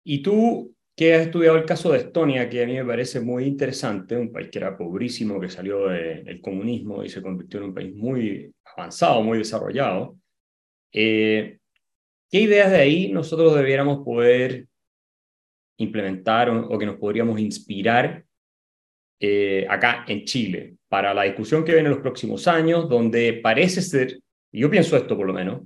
Y 0.09 0.19
tú, 0.19 0.73
que 0.95 1.13
has 1.13 1.25
estudiado 1.25 1.57
el 1.57 1.65
caso 1.65 1.91
de 1.91 1.97
Estonia, 1.97 2.49
que 2.49 2.63
a 2.63 2.65
mí 2.65 2.75
me 2.75 2.85
parece 2.85 3.19
muy 3.19 3.43
interesante, 3.43 4.15
un 4.15 4.31
país 4.31 4.47
que 4.49 4.59
era 4.59 4.77
pobrísimo, 4.77 5.37
que 5.37 5.49
salió 5.49 5.89
del 5.89 6.39
comunismo 6.39 7.03
y 7.03 7.09
se 7.09 7.21
convirtió 7.21 7.59
en 7.59 7.65
un 7.65 7.73
país 7.73 7.93
muy 7.93 8.49
avanzado, 8.63 9.21
muy 9.21 9.39
desarrollado. 9.39 10.17
Eh, 10.93 11.57
¿Qué 12.31 12.39
ideas 12.39 12.71
de 12.71 12.77
ahí 12.77 13.11
nosotros 13.11 13.53
debiéramos 13.53 14.05
poder 14.05 14.67
implementar 15.75 16.51
o, 16.51 16.79
que 16.79 16.85
nos 16.85 16.95
podríamos 16.95 17.37
inspirar 17.37 18.23
eh, 19.19 19.67
acá 19.69 20.05
en 20.07 20.23
Chile 20.23 20.77
para 20.87 21.13
la 21.13 21.23
discusión 21.23 21.65
que 21.65 21.73
viene 21.73 21.89
en 21.89 21.95
los 21.95 22.01
próximos 22.01 22.47
años, 22.47 22.87
donde 22.87 23.41
parece 23.43 23.81
ser, 23.81 24.21
y 24.53 24.61
yo 24.61 24.71
pienso 24.71 24.95
esto 24.95 25.17
por 25.17 25.27
lo 25.27 25.33
menos, 25.33 25.63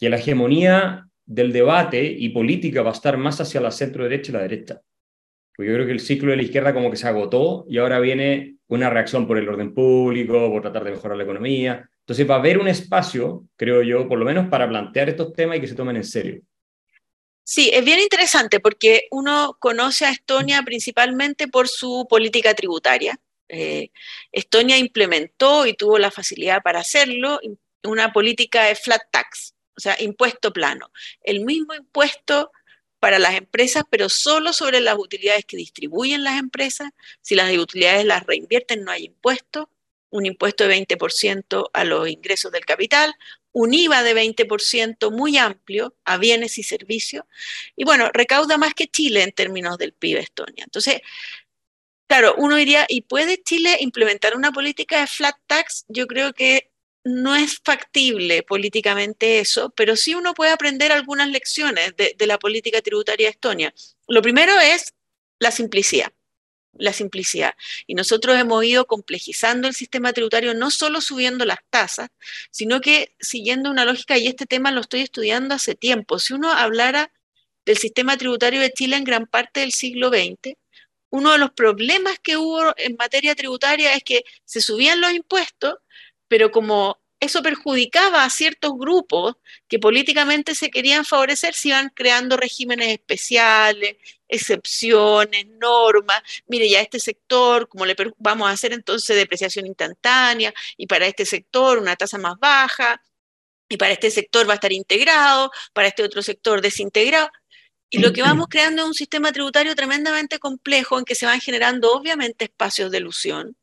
que 0.00 0.10
la 0.10 0.16
hegemonía 0.16 1.06
del 1.24 1.52
debate 1.52 2.04
y 2.04 2.28
política 2.30 2.82
va 2.82 2.90
a 2.90 2.94
estar 2.94 3.16
más 3.16 3.40
hacia 3.40 3.60
la 3.60 3.70
centro 3.70 4.04
derecha 4.04 4.30
y 4.30 4.34
la 4.34 4.42
derecha. 4.42 4.82
Porque 5.54 5.70
yo 5.70 5.74
creo 5.76 5.86
que 5.86 5.92
el 5.92 6.00
ciclo 6.00 6.30
de 6.30 6.36
la 6.36 6.42
izquierda 6.42 6.74
como 6.74 6.90
que 6.90 6.96
se 6.96 7.08
agotó 7.08 7.64
y 7.68 7.78
ahora 7.78 8.00
viene 8.00 8.56
una 8.68 8.88
reacción 8.90 9.26
por 9.26 9.38
el 9.38 9.48
orden 9.48 9.74
público, 9.74 10.50
por 10.50 10.62
tratar 10.62 10.84
de 10.84 10.92
mejorar 10.92 11.16
la 11.16 11.24
economía. 11.24 11.88
Entonces 12.00 12.28
va 12.28 12.36
a 12.36 12.38
haber 12.38 12.58
un 12.58 12.68
espacio, 12.68 13.46
creo 13.56 13.82
yo, 13.82 14.08
por 14.08 14.18
lo 14.18 14.24
menos 14.24 14.48
para 14.48 14.68
plantear 14.68 15.08
estos 15.08 15.32
temas 15.32 15.58
y 15.58 15.60
que 15.60 15.66
se 15.68 15.74
tomen 15.74 15.96
en 15.96 16.04
serio. 16.04 16.42
Sí, 17.44 17.70
es 17.72 17.84
bien 17.84 17.98
interesante 17.98 18.60
porque 18.60 19.08
uno 19.10 19.56
conoce 19.58 20.06
a 20.06 20.10
Estonia 20.10 20.62
principalmente 20.62 21.48
por 21.48 21.68
su 21.68 22.06
política 22.08 22.54
tributaria. 22.54 23.18
Eh, 23.48 23.90
Estonia 24.30 24.78
implementó 24.78 25.66
y 25.66 25.74
tuvo 25.74 25.98
la 25.98 26.10
facilidad 26.10 26.62
para 26.62 26.80
hacerlo 26.80 27.40
una 27.84 28.12
política 28.12 28.64
de 28.64 28.74
flat 28.76 29.02
tax, 29.10 29.54
o 29.76 29.80
sea, 29.80 29.96
impuesto 30.00 30.52
plano. 30.52 30.92
El 31.22 31.44
mismo 31.44 31.74
impuesto 31.74 32.50
para 33.02 33.18
las 33.18 33.34
empresas, 33.34 33.82
pero 33.90 34.08
solo 34.08 34.52
sobre 34.52 34.80
las 34.80 34.96
utilidades 34.96 35.44
que 35.44 35.56
distribuyen 35.56 36.22
las 36.22 36.38
empresas. 36.38 36.92
Si 37.20 37.34
las 37.34 37.52
utilidades 37.56 38.04
las 38.04 38.24
reinvierten, 38.24 38.84
no 38.84 38.92
hay 38.92 39.06
impuesto. 39.06 39.68
Un 40.10 40.24
impuesto 40.24 40.68
de 40.68 40.86
20% 40.86 41.70
a 41.72 41.84
los 41.84 42.08
ingresos 42.08 42.52
del 42.52 42.64
capital, 42.64 43.14
un 43.50 43.74
IVA 43.74 44.02
de 44.02 44.14
20% 44.14 45.10
muy 45.10 45.36
amplio 45.36 45.96
a 46.04 46.16
bienes 46.16 46.58
y 46.58 46.62
servicios. 46.62 47.24
Y 47.76 47.84
bueno, 47.84 48.08
recauda 48.12 48.56
más 48.56 48.74
que 48.74 48.86
Chile 48.86 49.22
en 49.22 49.32
términos 49.32 49.78
del 49.78 49.94
PIB 49.94 50.18
Estonia. 50.18 50.64
Entonces, 50.64 51.00
claro, 52.06 52.34
uno 52.38 52.56
diría, 52.56 52.86
¿y 52.88 53.02
puede 53.02 53.42
Chile 53.42 53.78
implementar 53.80 54.36
una 54.36 54.52
política 54.52 55.00
de 55.00 55.06
flat 55.06 55.36
tax? 55.46 55.86
Yo 55.88 56.06
creo 56.06 56.32
que 56.34 56.71
no 57.04 57.34
es 57.34 57.60
factible 57.64 58.42
políticamente 58.42 59.40
eso, 59.40 59.70
pero 59.76 59.96
sí 59.96 60.14
uno 60.14 60.34
puede 60.34 60.52
aprender 60.52 60.92
algunas 60.92 61.28
lecciones 61.28 61.94
de, 61.96 62.14
la 62.26 62.38
política 62.38 62.80
tributaria 62.80 63.26
de 63.26 63.32
Estonia. 63.32 63.74
Lo 64.06 64.22
primero 64.22 64.52
es 64.60 64.92
la 65.38 65.50
simplicidad 65.50 66.12
la 66.74 66.94
simplicidad. 66.94 67.54
Y 67.86 67.94
nosotros 67.94 68.38
hemos 68.38 68.64
ido 68.64 68.86
complejizando 68.86 69.68
el 69.68 69.74
sistema 69.74 70.14
tributario, 70.14 70.54
no 70.54 70.70
solo 70.70 71.02
subiendo 71.02 71.44
las 71.44 71.58
tasas, 71.68 72.08
sino 72.50 72.80
que 72.80 73.14
siguiendo 73.20 73.70
una 73.70 73.84
lógica, 73.84 74.16
y 74.16 74.26
este 74.26 74.46
tema 74.46 74.70
lo 74.70 74.80
estoy 74.80 75.02
estudiando 75.02 75.54
hace 75.54 75.74
tiempo. 75.74 76.18
Si 76.18 76.32
uno 76.32 76.50
hablara 76.50 77.12
del 77.66 77.76
sistema 77.76 78.16
tributario 78.16 78.60
de 78.60 78.72
Chile 78.72 78.96
en 78.96 79.04
gran 79.04 79.26
parte 79.26 79.60
del 79.60 79.72
siglo 79.72 80.08
XX, 80.08 80.56
uno 81.10 81.32
de 81.32 81.38
los 81.38 81.52
problemas 81.52 82.18
que 82.20 82.38
hubo 82.38 82.72
en 82.78 82.96
materia 82.96 83.34
tributaria 83.34 83.94
es 83.94 84.02
que 84.02 84.24
se 84.46 84.62
subían 84.62 85.00
los 85.00 85.12
impuestos, 85.12 85.74
pero 86.32 86.50
como 86.50 86.98
eso 87.20 87.42
perjudicaba 87.42 88.24
a 88.24 88.30
ciertos 88.30 88.72
grupos 88.78 89.34
que 89.68 89.78
políticamente 89.78 90.54
se 90.54 90.70
querían 90.70 91.04
favorecer, 91.04 91.52
se 91.52 91.68
iban 91.68 91.90
creando 91.94 92.38
regímenes 92.38 92.88
especiales, 92.88 93.98
excepciones, 94.26 95.46
normas. 95.46 96.22
Mire, 96.46 96.70
ya 96.70 96.80
este 96.80 97.00
sector, 97.00 97.68
como 97.68 97.84
le 97.84 97.94
vamos 98.16 98.48
a 98.48 98.52
hacer 98.52 98.72
entonces 98.72 99.14
depreciación 99.14 99.66
instantánea, 99.66 100.54
y 100.78 100.86
para 100.86 101.06
este 101.06 101.26
sector 101.26 101.76
una 101.76 101.96
tasa 101.96 102.16
más 102.16 102.38
baja, 102.38 103.02
y 103.68 103.76
para 103.76 103.92
este 103.92 104.10
sector 104.10 104.48
va 104.48 104.52
a 104.52 104.54
estar 104.54 104.72
integrado, 104.72 105.50
para 105.74 105.88
este 105.88 106.04
otro 106.04 106.22
sector 106.22 106.62
desintegrado. 106.62 107.30
Y 107.90 107.98
lo 107.98 108.14
que 108.14 108.22
vamos 108.22 108.46
creando 108.48 108.84
es 108.84 108.88
un 108.88 108.94
sistema 108.94 109.32
tributario 109.32 109.74
tremendamente 109.74 110.38
complejo 110.38 110.98
en 110.98 111.04
que 111.04 111.14
se 111.14 111.26
van 111.26 111.40
generando 111.42 111.92
obviamente 111.92 112.46
espacios 112.46 112.90
de 112.90 112.96
ilusión, 112.96 113.54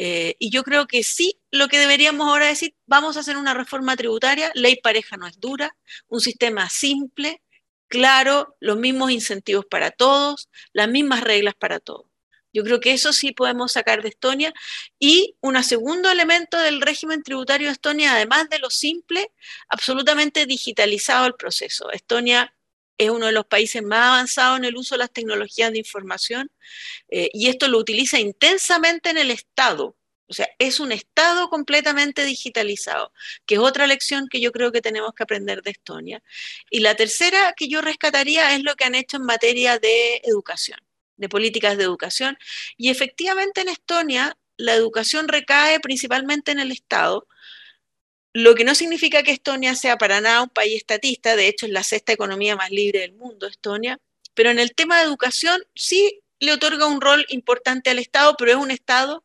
eh, 0.00 0.36
y 0.38 0.50
yo 0.50 0.62
creo 0.62 0.86
que 0.86 1.02
sí, 1.02 1.40
lo 1.50 1.66
que 1.66 1.80
deberíamos 1.80 2.28
ahora 2.28 2.46
decir, 2.46 2.72
vamos 2.86 3.16
a 3.16 3.20
hacer 3.20 3.36
una 3.36 3.52
reforma 3.52 3.96
tributaria, 3.96 4.52
ley 4.54 4.76
pareja 4.76 5.16
no 5.16 5.26
es 5.26 5.40
dura, 5.40 5.76
un 6.06 6.20
sistema 6.20 6.70
simple, 6.70 7.42
claro, 7.88 8.56
los 8.60 8.76
mismos 8.76 9.10
incentivos 9.10 9.66
para 9.66 9.90
todos, 9.90 10.48
las 10.72 10.88
mismas 10.88 11.22
reglas 11.22 11.56
para 11.56 11.80
todos. 11.80 12.06
Yo 12.52 12.62
creo 12.62 12.78
que 12.78 12.92
eso 12.92 13.12
sí 13.12 13.32
podemos 13.32 13.72
sacar 13.72 14.02
de 14.02 14.10
Estonia. 14.10 14.54
Y 15.00 15.36
un 15.40 15.60
segundo 15.64 16.08
elemento 16.10 16.58
del 16.58 16.80
régimen 16.80 17.24
tributario 17.24 17.66
de 17.66 17.72
Estonia, 17.72 18.12
además 18.12 18.48
de 18.50 18.60
lo 18.60 18.70
simple, 18.70 19.32
absolutamente 19.68 20.46
digitalizado 20.46 21.26
el 21.26 21.34
proceso. 21.34 21.90
Estonia 21.90 22.54
es 22.98 23.10
uno 23.10 23.26
de 23.26 23.32
los 23.32 23.46
países 23.46 23.82
más 23.82 24.08
avanzados 24.08 24.58
en 24.58 24.64
el 24.64 24.76
uso 24.76 24.96
de 24.96 24.98
las 24.98 25.12
tecnologías 25.12 25.72
de 25.72 25.78
información 25.78 26.50
eh, 27.08 27.30
y 27.32 27.48
esto 27.48 27.68
lo 27.68 27.78
utiliza 27.78 28.18
intensamente 28.18 29.10
en 29.10 29.18
el 29.18 29.30
Estado. 29.30 29.96
O 30.26 30.34
sea, 30.34 30.48
es 30.58 30.78
un 30.78 30.92
Estado 30.92 31.48
completamente 31.48 32.24
digitalizado, 32.24 33.12
que 33.46 33.54
es 33.54 33.60
otra 33.60 33.86
lección 33.86 34.28
que 34.28 34.40
yo 34.40 34.52
creo 34.52 34.72
que 34.72 34.82
tenemos 34.82 35.14
que 35.14 35.22
aprender 35.22 35.62
de 35.62 35.70
Estonia. 35.70 36.22
Y 36.70 36.80
la 36.80 36.94
tercera 36.96 37.54
que 37.56 37.68
yo 37.68 37.80
rescataría 37.80 38.54
es 38.54 38.62
lo 38.62 38.74
que 38.76 38.84
han 38.84 38.94
hecho 38.94 39.16
en 39.16 39.22
materia 39.22 39.78
de 39.78 40.20
educación, 40.24 40.80
de 41.16 41.30
políticas 41.30 41.78
de 41.78 41.84
educación. 41.84 42.36
Y 42.76 42.90
efectivamente 42.90 43.62
en 43.62 43.70
Estonia 43.70 44.36
la 44.58 44.74
educación 44.74 45.28
recae 45.28 45.80
principalmente 45.80 46.50
en 46.50 46.58
el 46.58 46.72
Estado, 46.72 47.26
lo 48.32 48.54
que 48.54 48.64
no 48.64 48.74
significa 48.74 49.22
que 49.22 49.32
Estonia 49.32 49.74
sea 49.74 49.96
para 49.96 50.20
nada 50.20 50.42
un 50.42 50.48
país 50.50 50.76
estatista, 50.76 51.36
de 51.36 51.48
hecho 51.48 51.66
es 51.66 51.72
la 51.72 51.82
sexta 51.82 52.12
economía 52.12 52.56
más 52.56 52.70
libre 52.70 53.00
del 53.00 53.14
mundo, 53.14 53.46
Estonia, 53.46 53.98
pero 54.34 54.50
en 54.50 54.58
el 54.58 54.74
tema 54.74 54.98
de 54.98 55.04
educación 55.04 55.62
sí 55.74 56.20
le 56.38 56.52
otorga 56.52 56.86
un 56.86 57.00
rol 57.00 57.24
importante 57.30 57.90
al 57.90 57.98
Estado, 57.98 58.34
pero 58.38 58.52
es 58.52 58.56
un 58.56 58.70
Estado 58.70 59.24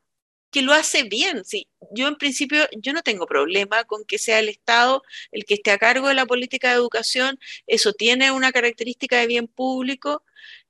que 0.49 0.61
lo 0.61 0.73
hace 0.73 1.03
bien. 1.03 1.43
Sí, 1.45 1.67
yo 1.91 2.07
en 2.07 2.15
principio 2.15 2.67
yo 2.77 2.93
no 2.93 3.01
tengo 3.01 3.25
problema 3.25 3.83
con 3.83 4.05
que 4.05 4.17
sea 4.17 4.39
el 4.39 4.49
Estado 4.49 5.03
el 5.31 5.45
que 5.45 5.55
esté 5.55 5.71
a 5.71 5.77
cargo 5.77 6.07
de 6.07 6.13
la 6.13 6.25
política 6.25 6.69
de 6.69 6.75
educación, 6.75 7.39
eso 7.67 7.93
tiene 7.93 8.31
una 8.31 8.51
característica 8.51 9.17
de 9.19 9.27
bien 9.27 9.47
público, 9.47 10.23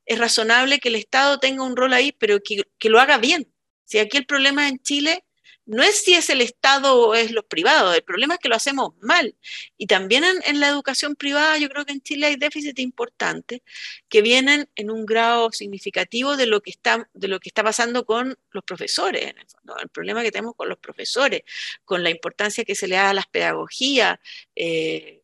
es 0.06 0.20
razonable 0.20 0.80
que 0.80 0.90
el 0.90 0.96
Estado 0.96 1.40
tenga 1.40 1.64
un 1.64 1.76
rol 1.76 1.94
ahí, 1.94 2.12
pero 2.12 2.42
que, 2.42 2.64
que 2.78 2.90
lo 2.90 3.00
haga 3.00 3.18
bien. 3.18 3.54
Si 3.86 4.00
aquí 4.00 4.18
el 4.18 4.26
problema 4.26 4.68
en 4.68 4.80
Chile 4.80 5.24
no 5.66 5.84
es 5.84 6.04
si 6.04 6.14
es 6.14 6.30
el 6.30 6.42
Estado 6.42 7.00
o 7.00 7.16
es 7.16 7.32
los 7.32 7.46
privados, 7.46 7.96
el 7.96 8.04
problema 8.04 8.36
es 8.36 8.40
que 8.40 8.50
lo 8.50 8.56
hacemos 8.56 8.94
mal. 9.02 9.36
Y 9.78 9.88
también 9.88 10.24
en, 10.24 10.60
la 10.60 10.68
educación 10.68 11.16
privada 11.16 11.58
yo 11.58 11.70
creo 11.70 11.86
que 11.86 11.94
en 11.94 12.02
Chile 12.02 12.28
hay 12.28 12.36
déficits 12.36 12.80
importantes 12.80 13.62
que 14.10 14.22
vienen 14.22 14.70
en 14.76 14.92
un 14.92 15.06
grado 15.06 15.52
significativo 15.52 16.36
de 16.38 16.48
lo 16.48 16.62
que 16.62 16.72
está, 16.72 17.10
de 17.14 17.28
lo 17.28 17.40
que 17.40 17.50
está 17.50 17.64
pasando 17.64 18.06
con 18.06 18.38
los 18.52 18.64
profesores, 18.64 19.24
en 19.24 19.38
el, 19.38 19.48
fondo, 19.48 19.78
el 19.80 19.90
problema 19.90 20.22
que 20.22 20.32
tenemos 20.32 20.56
con 20.56 20.70
los 20.70 20.80
profesores, 20.80 21.44
con 21.86 22.04
la 22.04 22.10
importancia 22.10 22.66
que 22.66 22.76
se 22.76 22.88
le 22.88 22.96
da 22.96 23.12
a 23.12 23.14
las 23.14 23.28
pedagogías, 23.28 24.20
eh, 24.56 25.24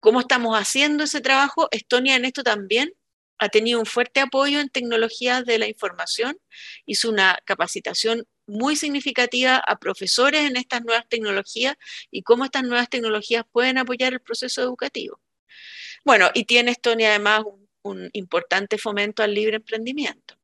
cómo 0.00 0.20
estamos 0.20 0.56
haciendo 0.58 1.04
ese 1.04 1.20
trabajo. 1.20 1.68
Estonia 1.70 2.16
en 2.16 2.24
esto 2.24 2.42
también 2.42 2.94
ha 3.38 3.48
tenido 3.48 3.80
un 3.80 3.86
fuerte 3.86 4.20
apoyo 4.20 4.60
en 4.60 4.68
tecnologías 4.68 5.46
de 5.46 5.58
la 5.58 5.66
información, 5.66 6.38
hizo 6.84 7.08
una 7.08 7.38
capacitación 7.46 8.26
muy 8.46 8.76
significativa 8.76 9.56
a 9.56 9.78
profesores 9.78 10.42
en 10.42 10.56
estas 10.56 10.82
nuevas 10.82 11.08
tecnologías 11.08 11.76
y 12.10 12.22
cómo 12.22 12.44
estas 12.44 12.64
nuevas 12.64 12.88
tecnologías 12.88 13.44
pueden 13.50 13.78
apoyar 13.78 14.12
el 14.12 14.20
proceso 14.20 14.62
educativo. 14.62 15.20
Bueno, 16.04 16.30
y 16.34 16.44
tiene 16.44 16.72
Estonia 16.72 17.10
además 17.10 17.44
un, 17.82 18.10
importante 18.12 18.78
fomento 18.78 19.22
al 19.22 19.34
libre 19.34 19.56
emprendimiento. 19.56 20.36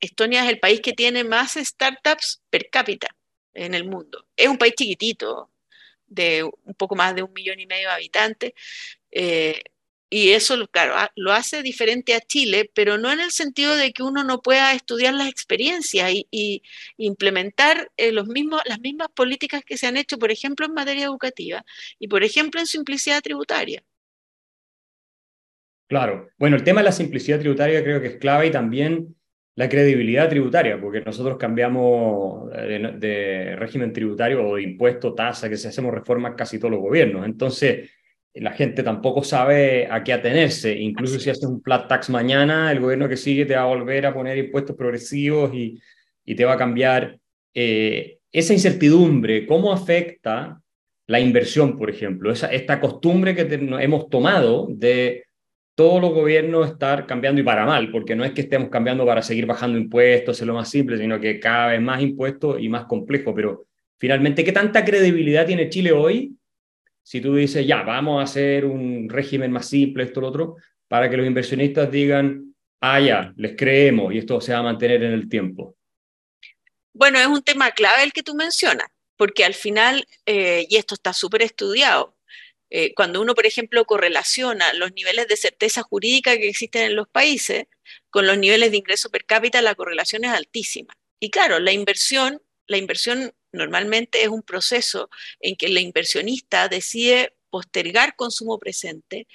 Estonia 0.00 0.44
es 0.44 0.50
el 0.50 0.60
país 0.60 0.80
que 0.80 0.92
tiene 0.92 1.24
más 1.24 1.54
startups 1.54 2.42
per 2.48 2.70
cápita 2.70 3.08
en 3.52 3.74
el 3.74 3.84
mundo. 3.84 4.26
Es 4.36 4.48
un 4.48 4.56
país 4.56 4.74
chiquitito, 4.76 5.50
de 6.06 6.42
un 6.42 6.74
poco 6.74 6.96
más 6.96 7.14
de 7.14 7.22
un 7.22 7.32
millón 7.32 7.60
y 7.60 7.66
medio 7.66 7.88
de 7.88 7.94
habitantes, 7.94 8.52
eh, 9.10 9.62
y 10.12 10.30
eso, 10.30 10.66
claro, 10.72 10.94
lo 11.14 11.32
hace 11.32 11.62
diferente 11.62 12.14
a 12.14 12.20
Chile, 12.20 12.68
pero 12.74 12.98
no 12.98 13.12
en 13.12 13.20
el 13.20 13.30
sentido 13.30 13.76
de 13.76 13.92
que 13.92 14.02
uno 14.02 14.24
no 14.24 14.42
pueda 14.42 14.74
estudiar 14.74 15.14
las 15.14 15.28
experiencias 15.28 16.10
y, 16.12 16.62
implementar 16.96 17.90
eh, 17.96 18.10
los 18.10 18.26
mismos, 18.26 18.60
las 18.66 18.80
mismas 18.80 19.08
políticas 19.14 19.62
que 19.64 19.76
se 19.76 19.86
han 19.86 19.96
hecho, 19.96 20.18
por 20.18 20.32
ejemplo, 20.32 20.66
en 20.66 20.74
materia 20.74 21.04
educativa 21.04 21.64
y, 22.00 22.08
por 22.08 22.24
ejemplo, 22.24 22.58
en 22.58 22.66
simplicidad 22.66 23.22
tributaria. 23.22 23.84
Claro. 25.88 26.28
Bueno, 26.38 26.56
el 26.56 26.64
tema 26.64 26.80
de 26.80 26.86
la 26.86 26.92
simplicidad 26.92 27.38
tributaria 27.38 27.82
creo 27.82 28.00
que 28.00 28.08
es 28.08 28.16
clave 28.16 28.48
y 28.48 28.50
también 28.50 29.14
la 29.54 29.68
credibilidad 29.68 30.28
tributaria, 30.28 30.80
porque 30.80 31.02
nosotros 31.02 31.36
cambiamos 31.38 32.50
de, 32.50 32.96
de 32.98 33.56
régimen 33.56 33.92
tributario 33.92 34.44
o 34.44 34.56
de 34.56 34.62
impuesto, 34.62 35.14
tasa, 35.14 35.48
que 35.48 35.56
se 35.56 35.68
hacemos 35.68 35.94
reformas 35.94 36.34
casi 36.36 36.58
todos 36.58 36.72
los 36.72 36.80
gobiernos. 36.80 37.24
Entonces, 37.26 37.90
la 38.34 38.52
gente 38.52 38.82
tampoco 38.82 39.24
sabe 39.24 39.88
a 39.90 40.04
qué 40.04 40.12
atenerse. 40.12 40.78
Incluso 40.78 41.18
si 41.18 41.30
haces 41.30 41.44
un 41.44 41.62
flat 41.62 41.88
tax 41.88 42.10
mañana, 42.10 42.70
el 42.70 42.80
gobierno 42.80 43.08
que 43.08 43.16
sigue 43.16 43.44
te 43.44 43.56
va 43.56 43.62
a 43.62 43.66
volver 43.66 44.06
a 44.06 44.14
poner 44.14 44.38
impuestos 44.38 44.76
progresivos 44.76 45.52
y, 45.54 45.80
y 46.24 46.34
te 46.34 46.44
va 46.44 46.54
a 46.54 46.58
cambiar. 46.58 47.18
Eh, 47.52 48.18
esa 48.32 48.52
incertidumbre, 48.52 49.44
¿cómo 49.44 49.72
afecta 49.72 50.60
la 51.08 51.18
inversión, 51.18 51.76
por 51.76 51.90
ejemplo? 51.90 52.30
Esa, 52.30 52.46
esta 52.46 52.80
costumbre 52.80 53.34
que 53.34 53.48
hemos 53.80 54.08
tomado 54.08 54.68
de 54.70 55.24
todos 55.74 56.00
los 56.00 56.12
gobiernos 56.12 56.68
estar 56.68 57.06
cambiando 57.06 57.40
y 57.40 57.44
para 57.44 57.66
mal, 57.66 57.90
porque 57.90 58.14
no 58.14 58.24
es 58.24 58.32
que 58.32 58.42
estemos 58.42 58.68
cambiando 58.68 59.04
para 59.04 59.22
seguir 59.22 59.46
bajando 59.46 59.78
impuestos, 59.78 60.40
es 60.40 60.46
lo 60.46 60.54
más 60.54 60.68
simple, 60.68 60.98
sino 60.98 61.18
que 61.18 61.40
cada 61.40 61.68
vez 61.72 61.80
más 61.80 62.00
impuestos 62.00 62.60
y 62.60 62.68
más 62.68 62.84
complejo. 62.84 63.34
Pero 63.34 63.66
finalmente, 63.98 64.44
¿qué 64.44 64.52
tanta 64.52 64.84
credibilidad 64.84 65.46
tiene 65.46 65.68
Chile 65.68 65.90
hoy 65.90 66.36
si 67.10 67.20
tú 67.20 67.34
dices, 67.34 67.66
ya, 67.66 67.82
vamos 67.82 68.20
a 68.20 68.22
hacer 68.22 68.64
un 68.64 69.08
régimen 69.08 69.50
más 69.50 69.68
simple, 69.68 70.04
esto, 70.04 70.20
lo 70.20 70.28
otro, 70.28 70.56
para 70.86 71.10
que 71.10 71.16
los 71.16 71.26
inversionistas 71.26 71.90
digan, 71.90 72.54
ah, 72.80 73.00
ya, 73.00 73.32
les 73.36 73.56
creemos 73.56 74.14
y 74.14 74.18
esto 74.18 74.40
se 74.40 74.52
va 74.52 74.58
a 74.58 74.62
mantener 74.62 75.02
en 75.02 75.14
el 75.14 75.28
tiempo? 75.28 75.74
Bueno, 76.92 77.18
es 77.18 77.26
un 77.26 77.42
tema 77.42 77.72
clave 77.72 78.04
el 78.04 78.12
que 78.12 78.22
tú 78.22 78.36
mencionas, 78.36 78.86
porque 79.16 79.44
al 79.44 79.54
final, 79.54 80.06
eh, 80.24 80.68
y 80.70 80.76
esto 80.76 80.94
está 80.94 81.12
súper 81.12 81.42
estudiado, 81.42 82.16
eh, 82.70 82.94
cuando 82.94 83.20
uno, 83.20 83.34
por 83.34 83.44
ejemplo, 83.44 83.84
correlaciona 83.86 84.72
los 84.74 84.92
niveles 84.92 85.26
de 85.26 85.36
certeza 85.36 85.82
jurídica 85.82 86.36
que 86.36 86.48
existen 86.48 86.82
en 86.82 86.94
los 86.94 87.08
países 87.08 87.64
con 88.10 88.24
los 88.24 88.38
niveles 88.38 88.70
de 88.70 88.76
ingreso 88.76 89.10
per 89.10 89.24
cápita, 89.24 89.60
la 89.62 89.74
correlación 89.74 90.24
es 90.26 90.30
altísima. 90.30 90.94
Y 91.18 91.30
claro, 91.30 91.58
la 91.58 91.72
inversión, 91.72 92.40
la 92.68 92.76
inversión 92.76 93.32
normalmente 93.52 94.22
es 94.22 94.28
un 94.28 94.42
proceso 94.42 95.10
en 95.40 95.56
que 95.56 95.66
el 95.66 95.78
inversionista 95.78 96.68
decide 96.68 97.34
postergar 97.50 98.16
consumo 98.16 98.58
presente 98.58 99.26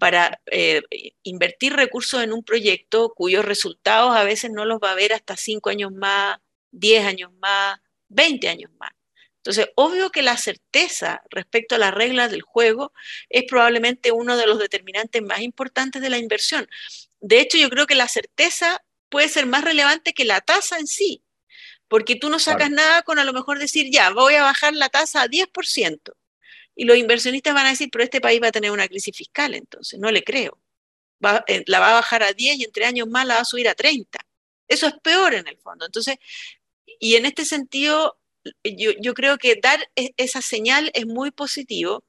para 0.00 0.40
eh, 0.46 0.82
invertir 1.22 1.74
recursos 1.74 2.22
en 2.22 2.32
un 2.32 2.44
proyecto 2.44 3.12
cuyos 3.14 3.44
resultados 3.44 4.16
a 4.16 4.24
veces 4.24 4.50
no 4.52 4.64
los 4.64 4.78
va 4.78 4.92
a 4.92 4.94
ver 4.94 5.12
hasta 5.12 5.36
5 5.36 5.70
años 5.70 5.92
más, 5.92 6.38
10 6.70 7.04
años 7.04 7.32
más, 7.40 7.78
20 8.08 8.48
años 8.48 8.70
más. 8.78 8.92
Entonces, 9.38 9.68
obvio 9.76 10.10
que 10.10 10.22
la 10.22 10.36
certeza 10.36 11.22
respecto 11.30 11.76
a 11.76 11.78
las 11.78 11.94
reglas 11.94 12.30
del 12.32 12.42
juego 12.42 12.92
es 13.28 13.44
probablemente 13.44 14.10
uno 14.10 14.36
de 14.36 14.46
los 14.46 14.58
determinantes 14.58 15.22
más 15.22 15.40
importantes 15.40 16.02
de 16.02 16.10
la 16.10 16.18
inversión. 16.18 16.68
De 17.20 17.40
hecho, 17.40 17.56
yo 17.58 17.70
creo 17.70 17.86
que 17.86 17.94
la 17.94 18.08
certeza 18.08 18.82
puede 19.08 19.28
ser 19.28 19.46
más 19.46 19.62
relevante 19.62 20.14
que 20.14 20.24
la 20.24 20.40
tasa 20.40 20.78
en 20.78 20.88
sí 20.88 21.22
porque 21.88 22.16
tú 22.16 22.28
no 22.28 22.38
sacas 22.38 22.70
nada 22.70 23.02
con 23.02 23.18
a 23.18 23.24
lo 23.24 23.32
mejor 23.32 23.58
decir, 23.58 23.90
ya, 23.90 24.10
voy 24.10 24.34
a 24.34 24.42
bajar 24.42 24.74
la 24.74 24.88
tasa 24.88 25.22
a 25.22 25.28
10%. 25.28 26.12
Y 26.74 26.84
los 26.84 26.96
inversionistas 26.96 27.54
van 27.54 27.66
a 27.66 27.70
decir, 27.70 27.88
pero 27.90 28.04
este 28.04 28.20
país 28.20 28.40
va 28.42 28.48
a 28.48 28.52
tener 28.52 28.70
una 28.70 28.88
crisis 28.88 29.16
fiscal, 29.16 29.54
entonces, 29.54 29.98
no 29.98 30.10
le 30.10 30.22
creo. 30.22 30.58
Eh, 31.46 31.64
la 31.66 31.80
va 31.80 31.90
a 31.90 31.94
bajar 31.94 32.22
a 32.22 32.32
10 32.32 32.58
y 32.58 32.64
entre 32.64 32.84
años 32.84 33.08
más 33.08 33.26
la 33.26 33.36
va 33.36 33.40
a 33.40 33.44
subir 33.44 33.68
a 33.68 33.74
30. 33.74 34.18
Eso 34.68 34.86
es 34.86 34.94
peor 35.02 35.34
en 35.34 35.46
el 35.48 35.56
fondo. 35.58 35.86
Entonces, 35.86 36.16
y 37.00 37.16
en 37.16 37.26
este 37.26 37.44
sentido, 37.44 38.18
yo, 38.64 38.92
yo 39.00 39.14
creo 39.14 39.38
que 39.38 39.56
dar 39.56 39.80
e, 39.96 40.12
esa 40.16 40.42
señal 40.42 40.90
es 40.94 41.06
muy 41.06 41.30
positivo. 41.30 42.04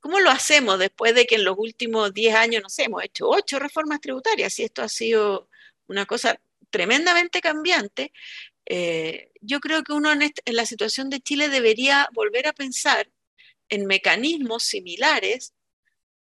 ¿Cómo 0.00 0.18
lo 0.20 0.30
hacemos 0.30 0.78
después 0.78 1.14
de 1.14 1.26
que 1.26 1.36
en 1.36 1.44
los 1.44 1.56
últimos 1.58 2.12
10 2.12 2.34
años, 2.34 2.62
no 2.62 2.68
sé, 2.68 2.84
hemos 2.84 3.04
hecho 3.04 3.28
8 3.28 3.58
reformas 3.58 4.00
tributarias 4.00 4.58
y 4.58 4.64
esto 4.64 4.82
ha 4.82 4.88
sido 4.88 5.48
una 5.86 6.06
cosa 6.06 6.40
tremendamente 6.70 7.40
cambiante? 7.40 8.12
Eh, 8.66 9.30
yo 9.40 9.60
creo 9.60 9.82
que 9.82 9.92
uno 9.92 10.12
en, 10.12 10.32
la 10.46 10.66
situación 10.66 11.10
de 11.10 11.20
Chile 11.20 11.48
debería 11.48 12.08
volver 12.12 12.46
a 12.46 12.52
pensar 12.52 13.10
en 13.68 13.86
mecanismos 13.86 14.64
similares 14.64 15.54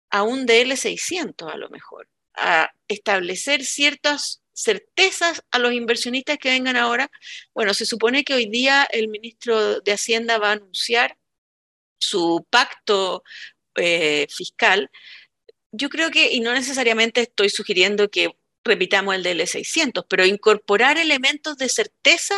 a 0.10 0.24
un 0.24 0.48
DL600 0.48 1.52
a 1.52 1.58
lo 1.58 1.70
mejor, 1.70 2.10
a 2.36 2.72
establecer 2.88 3.66
ciertas 3.66 4.42
certezas 4.54 5.44
a 5.52 5.60
los 5.60 5.74
inversionistas 5.74 6.38
que 6.38 6.50
vengan 6.50 6.76
ahora. 6.76 7.10
Bueno, 7.54 7.74
se 7.74 7.86
supone 7.86 8.24
que 8.24 8.34
hoy 8.34 8.48
día 8.48 8.88
el 8.92 9.08
ministro 9.08 9.82
de 9.82 9.94
Hacienda 9.94 10.38
va 10.38 10.50
a 10.50 10.54
anunciar 10.54 11.18
su 12.00 12.46
pacto 12.50 13.24
eh, 13.76 14.28
fiscal. 14.30 14.90
Yo 15.72 15.90
creo 15.90 16.12
que, 16.12 16.34
y 16.34 16.42
no 16.42 16.54
necesariamente 16.54 17.22
estoy 17.22 17.50
sugiriendo 17.50 18.10
que 18.10 18.36
repitamos 18.63 19.15
el 19.15 19.24
DL600, 19.24 20.06
pero 20.08 20.26
incorporar 20.26 20.97
elementos 20.97 21.58
de 21.58 21.69
certeza 21.69 22.36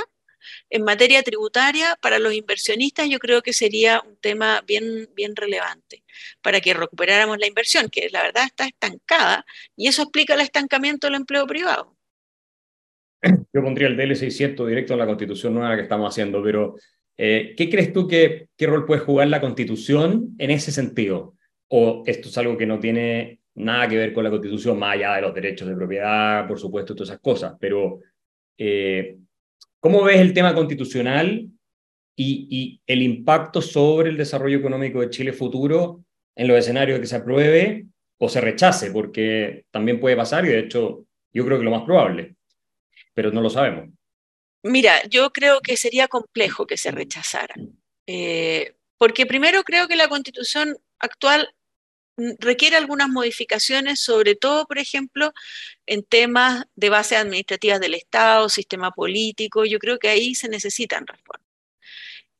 en 0.69 0.83
materia 0.83 1.23
tributaria 1.23 1.97
para 2.01 2.19
los 2.19 2.33
inversionistas 2.33 3.09
yo 3.09 3.19
creo 3.19 3.41
que 3.41 3.53
sería 3.53 4.01
un 4.01 4.17
tema 4.17 4.61
bien, 4.67 5.09
bien 5.15 5.35
relevante 5.35 6.03
para 6.41 6.61
que 6.61 6.73
recuperáramos 6.73 7.37
la 7.39 7.47
inversión, 7.47 7.89
que 7.89 8.09
la 8.11 8.23
verdad 8.23 8.45
está 8.45 8.65
estancada 8.65 9.45
y 9.75 9.87
eso 9.87 10.03
explica 10.03 10.33
el 10.33 10.41
estancamiento 10.41 11.07
del 11.07 11.15
empleo 11.15 11.47
privado. 11.47 11.95
Yo 13.53 13.61
pondría 13.61 13.87
el 13.87 13.97
DL600 13.97 14.67
directo 14.67 14.93
en 14.93 14.99
la 14.99 15.05
constitución 15.05 15.53
nueva 15.53 15.75
que 15.75 15.83
estamos 15.83 16.09
haciendo, 16.09 16.43
pero 16.43 16.75
eh, 17.17 17.53
¿qué 17.55 17.69
crees 17.69 17.93
tú 17.93 18.07
que 18.07 18.49
qué 18.57 18.67
rol 18.67 18.85
puede 18.85 19.01
jugar 19.01 19.27
la 19.27 19.41
constitución 19.41 20.35
en 20.39 20.51
ese 20.51 20.71
sentido? 20.71 21.35
¿O 21.67 22.03
esto 22.05 22.29
es 22.29 22.37
algo 22.37 22.57
que 22.57 22.65
no 22.65 22.79
tiene 22.79 23.39
nada 23.55 23.87
que 23.87 23.97
ver 23.97 24.13
con 24.13 24.23
la 24.23 24.29
constitución, 24.29 24.79
más 24.79 24.95
allá 24.95 25.15
de 25.15 25.21
los 25.21 25.33
derechos 25.33 25.67
de 25.67 25.75
propiedad, 25.75 26.47
por 26.47 26.59
supuesto, 26.59 26.95
todas 26.95 27.09
esas 27.09 27.21
cosas, 27.21 27.53
pero 27.59 27.99
eh, 28.57 29.17
¿cómo 29.79 30.03
ves 30.03 30.19
el 30.19 30.33
tema 30.33 30.53
constitucional 30.55 31.47
y, 32.15 32.47
y, 32.49 32.81
el 32.85 33.01
impacto 33.01 33.61
sobre 33.61 34.09
el 34.09 34.17
desarrollo 34.17 34.59
económico 34.59 35.01
de 35.01 35.09
Chile 35.09 35.33
futuro 35.33 36.03
en 36.35 36.47
los 36.47 36.57
escenarios 36.57 36.97
de 36.97 37.01
que 37.01 37.07
se 37.07 37.15
apruebe 37.15 37.85
o 38.17 38.29
se 38.29 38.41
rechace? 38.41 38.91
Porque 38.91 39.65
también 39.71 39.99
puede 39.99 40.15
pasar 40.15 40.45
y 40.45 40.49
de 40.49 40.59
hecho 40.59 41.05
yo 41.31 41.45
creo 41.45 41.57
que 41.57 41.65
lo 41.65 41.71
más 41.71 41.83
probable, 41.83 42.35
pero 43.13 43.31
no 43.31 43.41
lo 43.41 43.49
sabemos. 43.49 43.89
Mira, 44.63 45.03
yo 45.09 45.31
creo 45.31 45.59
que 45.61 45.75
sería 45.75 46.07
complejo 46.07 46.65
que 46.65 46.77
se 46.77 46.91
rechazara, 46.91 47.55
eh, 48.07 48.75
porque 48.97 49.25
primero 49.25 49.63
creo 49.63 49.87
que 49.87 49.97
la 49.97 50.07
constitución 50.07 50.77
actual 50.99 51.53
requiere 52.17 52.75
algunas 52.75 53.09
modificaciones, 53.09 53.99
sobre 53.99 54.35
todo, 54.35 54.65
por 54.65 54.77
ejemplo, 54.77 55.33
en 55.85 56.03
temas 56.03 56.65
de 56.75 56.89
base 56.89 57.15
administrativas 57.15 57.79
del 57.79 57.95
Estado, 57.95 58.49
sistema 58.49 58.91
político. 58.91 59.65
Yo 59.65 59.79
creo 59.79 59.99
que 59.99 60.09
ahí 60.09 60.35
se 60.35 60.49
necesitan 60.49 61.07
reformas. 61.07 61.47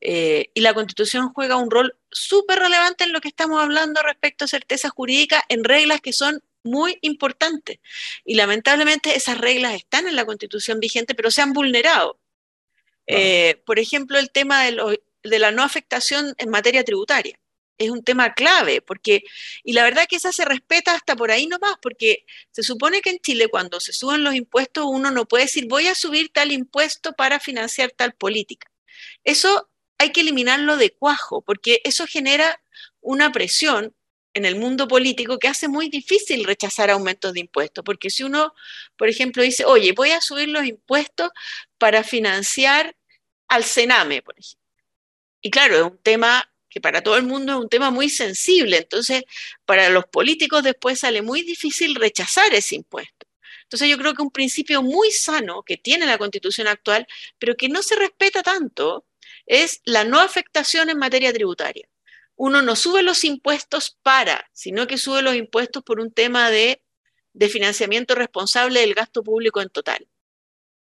Eh, 0.01 0.49
y 0.53 0.61
la 0.61 0.73
Constitución 0.73 1.31
juega 1.33 1.55
un 1.55 1.71
rol 1.71 1.95
súper 2.11 2.59
relevante 2.59 3.05
en 3.05 3.13
lo 3.13 3.21
que 3.21 3.29
estamos 3.29 3.61
hablando 3.61 4.01
respecto 4.01 4.45
a 4.45 4.49
certeza 4.49 4.89
jurídica 4.89 5.43
en 5.47 5.63
reglas 5.63 6.01
que 6.01 6.13
son 6.13 6.43
muy 6.63 6.97
importantes. 7.01 7.79
Y 8.25 8.35
lamentablemente 8.35 9.15
esas 9.15 9.37
reglas 9.37 9.75
están 9.75 10.07
en 10.07 10.15
la 10.15 10.25
Constitución 10.25 10.79
vigente, 10.79 11.15
pero 11.15 11.31
se 11.31 11.41
han 11.41 11.53
vulnerado. 11.53 12.19
Eh, 13.07 13.61
por 13.65 13.79
ejemplo, 13.79 14.19
el 14.19 14.29
tema 14.29 14.63
de, 14.63 15.01
de 15.23 15.39
la 15.39 15.51
no 15.51 15.63
afectación 15.63 16.33
en 16.37 16.49
materia 16.49 16.83
tributaria 16.83 17.39
es 17.77 17.89
un 17.89 18.03
tema 18.03 18.33
clave, 18.33 18.81
porque, 18.81 19.23
y 19.63 19.73
la 19.73 19.83
verdad 19.83 20.05
que 20.07 20.17
esa 20.17 20.31
se 20.31 20.45
respeta 20.45 20.93
hasta 20.93 21.15
por 21.15 21.31
ahí 21.31 21.47
nomás, 21.47 21.75
porque 21.81 22.25
se 22.51 22.63
supone 22.63 23.01
que 23.01 23.09
en 23.11 23.19
Chile 23.19 23.47
cuando 23.47 23.79
se 23.79 23.93
suben 23.93 24.23
los 24.23 24.35
impuestos 24.35 24.85
uno 24.87 25.11
no 25.11 25.25
puede 25.27 25.45
decir 25.45 25.67
voy 25.67 25.87
a 25.87 25.95
subir 25.95 26.31
tal 26.31 26.51
impuesto 26.51 27.13
para 27.13 27.39
financiar 27.39 27.91
tal 27.91 28.13
política. 28.13 28.71
Eso 29.23 29.69
hay 29.97 30.11
que 30.11 30.21
eliminarlo 30.21 30.77
de 30.77 30.91
cuajo, 30.91 31.41
porque 31.41 31.81
eso 31.83 32.05
genera 32.07 32.61
una 33.01 33.31
presión 33.31 33.95
en 34.33 34.45
el 34.45 34.55
mundo 34.55 34.87
político 34.87 35.37
que 35.37 35.47
hace 35.47 35.67
muy 35.67 35.89
difícil 35.89 36.43
rechazar 36.43 36.89
aumentos 36.89 37.33
de 37.33 37.41
impuestos, 37.41 37.83
porque 37.83 38.09
si 38.09 38.23
uno, 38.23 38.53
por 38.97 39.07
ejemplo, 39.07 39.43
dice, 39.43 39.65
oye, 39.65 39.91
voy 39.93 40.11
a 40.11 40.21
subir 40.21 40.49
los 40.49 40.65
impuestos 40.65 41.29
para 41.77 42.03
financiar 42.03 42.95
al 43.47 43.63
Sename, 43.63 44.21
por 44.21 44.37
ejemplo. 44.37 44.63
Y 45.41 45.51
claro, 45.51 45.75
es 45.75 45.83
un 45.83 45.97
tema 45.99 46.52
que 46.73 46.81
para 46.81 47.01
todo 47.01 47.17
el 47.17 47.23
mundo 47.23 47.53
es 47.53 47.59
un 47.59 47.69
tema 47.69 47.91
muy 47.91 48.09
sensible. 48.09 48.77
Entonces, 48.77 49.23
para 49.65 49.89
los 49.89 50.05
políticos 50.05 50.63
después 50.63 50.99
sale 50.99 51.21
muy 51.21 51.43
difícil 51.43 51.93
rechazar 51.95 52.51
ese 52.53 52.75
impuesto. 52.75 53.27
Entonces, 53.63 53.89
yo 53.89 53.97
creo 53.99 54.15
que 54.15 54.23
un 54.23 54.31
principio 54.31 54.81
muy 54.81 55.11
sano 55.11 55.61
que 55.61 55.77
tiene 55.77 56.07
la 56.07 56.17
constitución 56.17 56.67
actual, 56.67 57.05
pero 57.37 57.55
que 57.55 57.69
no 57.69 57.83
se 57.83 57.95
respeta 57.95 58.41
tanto, 58.41 59.05
es 59.45 59.81
la 59.85 60.03
no 60.03 60.19
afectación 60.19 60.89
en 60.89 60.97
materia 60.97 61.31
tributaria. 61.33 61.87
uno 62.35 62.63
no 62.63 62.75
sube 62.75 63.03
los 63.03 63.23
impuestos 63.23 63.97
para, 64.01 64.49
sino 64.53 64.87
que 64.87 64.97
sube 64.97 65.21
los 65.21 65.35
impuestos 65.35 65.83
por 65.83 65.99
un 65.99 66.11
tema 66.11 66.49
de, 66.49 66.81
de 67.33 67.49
financiamiento 67.49 68.15
responsable 68.15 68.79
del 68.79 68.95
gasto 68.95 69.23
público 69.23 69.61
en 69.61 69.69
total. 69.69 70.07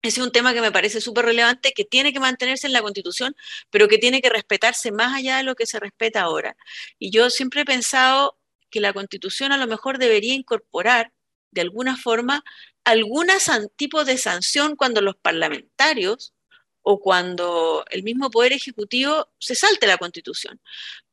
Ese 0.01 0.21
es 0.21 0.25
un 0.25 0.31
tema 0.31 0.53
que 0.53 0.61
me 0.61 0.71
parece 0.71 1.01
súper 1.01 1.25
relevante, 1.25 1.73
que 1.73 1.83
tiene 1.83 2.13
que 2.13 2.21
mantenerse 2.21 2.67
en 2.67 2.73
la 2.73 2.81
Constitución, 2.81 3.35
pero 3.69 3.89
que 3.89 3.97
tiene 3.97 4.21
que 4.21 4.29
respetarse 4.29 4.91
más 4.91 5.13
allá 5.13 5.37
de 5.37 5.43
lo 5.43 5.55
que 5.55 5.65
se 5.65 5.79
respeta 5.79 6.21
ahora. 6.21 6.55
Y 6.97 7.11
yo 7.11 7.29
siempre 7.29 7.61
he 7.61 7.65
pensado 7.65 8.39
que 8.69 8.79
la 8.79 8.93
Constitución 8.93 9.51
a 9.51 9.57
lo 9.57 9.67
mejor 9.67 9.97
debería 9.97 10.33
incorporar, 10.33 11.11
de 11.51 11.61
alguna 11.61 11.97
forma, 11.97 12.43
algún 12.85 13.27
tipo 13.75 14.05
de 14.05 14.17
sanción 14.17 14.75
cuando 14.77 15.01
los 15.01 15.17
parlamentarios 15.17 16.33
o 16.81 16.99
cuando 16.99 17.83
el 17.89 18.03
mismo 18.03 18.29
Poder 18.29 18.53
Ejecutivo 18.53 19.29
se 19.39 19.55
salte 19.55 19.87
la 19.87 19.97
Constitución. 19.97 20.61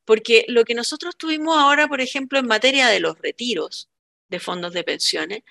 Porque 0.05 0.45
lo 0.47 0.63
que 0.63 0.75
nosotros 0.75 1.17
tuvimos 1.17 1.57
ahora, 1.57 1.87
por 1.89 1.99
ejemplo, 1.99 2.39
en 2.39 2.47
materia 2.47 2.87
de 2.87 3.01
los 3.01 3.17
retiros 3.19 3.89
de 4.29 4.39
fondos 4.39 4.73
de 4.73 4.83
pensiones, 4.83 5.43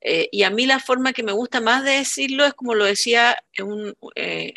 eh, 0.00 0.28
y 0.32 0.42
a 0.42 0.50
mí 0.50 0.66
la 0.66 0.80
forma 0.80 1.12
que 1.12 1.22
me 1.22 1.32
gusta 1.32 1.60
más 1.60 1.84
de 1.84 1.92
decirlo 1.92 2.44
es 2.44 2.54
como 2.54 2.74
lo 2.74 2.84
decía 2.84 3.42
eh, 4.16 4.54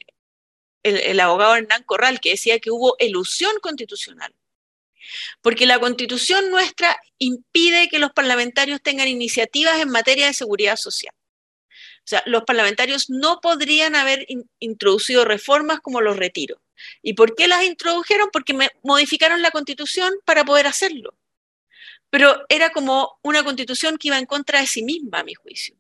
el, 0.83 1.19
abogado 1.19 1.55
Hernán 1.55 1.83
Corral, 1.83 2.19
que 2.19 2.31
decía 2.31 2.59
que 2.59 2.71
hubo 2.71 2.95
elusión 2.99 3.53
constitucional. 3.61 4.33
Porque 5.41 5.65
la 5.65 5.79
constitución 5.79 6.49
nuestra 6.51 6.97
impide 7.17 7.87
que 7.89 7.99
los 7.99 8.11
parlamentarios 8.11 8.81
tengan 8.81 9.07
iniciativas 9.07 9.79
en 9.79 9.89
materia 9.89 10.27
de 10.27 10.33
seguridad 10.33 10.75
social. 10.75 11.13
O 11.69 12.09
sea, 12.09 12.23
los 12.25 12.43
parlamentarios 12.43 13.09
no 13.09 13.39
podrían 13.41 13.95
haber 13.95 14.25
introducido 14.59 15.25
reformas 15.25 15.79
como 15.81 16.01
los 16.01 16.17
retiros. 16.17 16.59
¿Y 17.01 17.13
por 17.13 17.35
qué 17.35 17.47
las 17.47 17.63
introdujeron? 17.63 18.29
Porque 18.31 18.57
modificaron 18.83 19.41
la 19.41 19.51
constitución 19.51 20.13
para 20.25 20.45
poder 20.45 20.67
hacerlo. 20.67 21.13
Pero 22.09 22.45
era 22.49 22.71
como 22.71 23.19
una 23.21 23.43
constitución 23.43 23.97
que 23.97 24.09
iba 24.09 24.17
en 24.17 24.25
contra 24.25 24.61
de 24.61 24.67
sí 24.67 24.83
misma, 24.83 25.19
a 25.19 25.23
mi 25.23 25.33
juicio. 25.33 25.75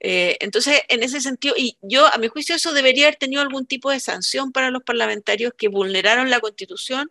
Eh, 0.00 0.36
entonces, 0.40 0.82
en 0.88 1.02
ese 1.02 1.20
sentido, 1.20 1.54
y 1.56 1.76
yo, 1.82 2.06
a 2.06 2.18
mi 2.18 2.28
juicio, 2.28 2.54
eso 2.54 2.72
debería 2.72 3.06
haber 3.06 3.16
tenido 3.16 3.42
algún 3.42 3.66
tipo 3.66 3.90
de 3.90 4.00
sanción 4.00 4.52
para 4.52 4.70
los 4.70 4.82
parlamentarios 4.84 5.52
que 5.56 5.68
vulneraron 5.68 6.30
la 6.30 6.40
constitución 6.40 7.10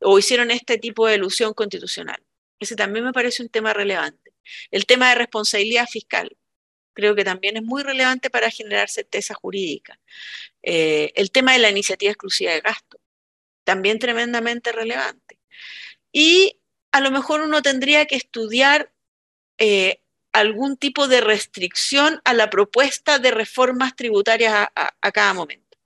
o 0.00 0.18
hicieron 0.18 0.50
este 0.50 0.78
tipo 0.78 1.06
de 1.06 1.16
ilusión 1.16 1.54
constitucional. 1.54 2.22
Ese 2.58 2.76
también 2.76 3.04
me 3.04 3.12
parece 3.12 3.42
un 3.42 3.48
tema 3.48 3.72
relevante. 3.74 4.32
El 4.70 4.86
tema 4.86 5.10
de 5.10 5.16
responsabilidad 5.16 5.86
fiscal 5.86 6.36
creo 6.94 7.14
que 7.14 7.24
también 7.24 7.56
es 7.56 7.62
muy 7.62 7.82
relevante 7.82 8.30
para 8.30 8.50
generar 8.50 8.88
certeza 8.88 9.34
jurídica. 9.34 9.98
Eh, 10.62 11.12
el 11.16 11.30
tema 11.30 11.52
de 11.52 11.58
la 11.58 11.70
iniciativa 11.70 12.12
exclusiva 12.12 12.52
de 12.52 12.60
gasto, 12.60 13.00
también 13.64 13.98
tremendamente 13.98 14.72
relevante. 14.72 15.38
Y 16.12 16.58
a 16.92 17.00
lo 17.00 17.10
mejor 17.10 17.40
uno 17.40 17.62
tendría 17.62 18.06
que 18.06 18.16
estudiar 18.16 18.92
eh, 19.58 20.00
algún 20.32 20.76
tipo 20.76 21.08
de 21.08 21.20
restricción 21.20 22.20
a 22.24 22.34
la 22.34 22.50
propuesta 22.50 23.18
de 23.18 23.30
reformas 23.32 23.96
tributarias 23.96 24.68
a 24.74 25.12
cada 25.12 25.34
momento. 25.34 25.78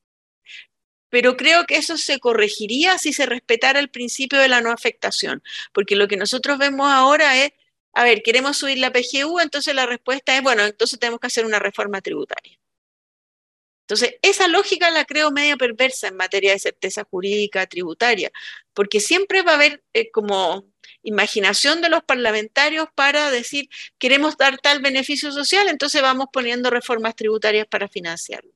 Pero 1.08 1.36
creo 1.36 1.64
que 1.66 1.76
eso 1.76 1.96
se 1.96 2.18
corregiría 2.18 2.98
si 2.98 3.12
se 3.12 3.26
respetara 3.26 3.80
el 3.80 3.90
principio 3.90 4.38
de 4.38 4.48
la 4.48 4.60
no 4.60 4.70
afectación, 4.70 5.42
porque 5.72 5.96
lo 5.96 6.08
que 6.08 6.16
nosotros 6.16 6.58
vemos 6.58 6.88
ahora 6.88 7.42
es 7.42 7.52
a 7.96 8.04
ver, 8.04 8.22
queremos 8.22 8.58
subir 8.58 8.76
la 8.76 8.92
PGU, 8.92 9.40
entonces 9.40 9.74
la 9.74 9.86
respuesta 9.86 10.36
es, 10.36 10.42
bueno, 10.42 10.62
entonces 10.66 10.98
tenemos 10.98 11.18
que 11.18 11.28
hacer 11.28 11.46
una 11.46 11.58
reforma 11.58 12.02
tributaria. 12.02 12.58
Entonces, 13.86 14.16
esa 14.22 14.48
lógica 14.48 14.90
la 14.90 15.04
creo 15.04 15.30
medio 15.30 15.56
perversa 15.56 16.08
en 16.08 16.16
materia 16.16 16.50
de 16.50 16.58
certeza 16.58 17.04
jurídica 17.08 17.66
tributaria, 17.66 18.32
porque 18.74 18.98
siempre 18.98 19.42
va 19.42 19.52
a 19.52 19.54
haber 19.54 19.84
eh, 19.92 20.10
como 20.10 20.64
imaginación 21.02 21.80
de 21.82 21.88
los 21.88 22.02
parlamentarios 22.02 22.88
para 22.96 23.30
decir, 23.30 23.68
queremos 23.98 24.36
dar 24.36 24.58
tal 24.58 24.82
beneficio 24.82 25.30
social, 25.30 25.68
entonces 25.68 26.02
vamos 26.02 26.26
poniendo 26.32 26.68
reformas 26.68 27.14
tributarias 27.14 27.68
para 27.68 27.86
financiarlo. 27.86 28.50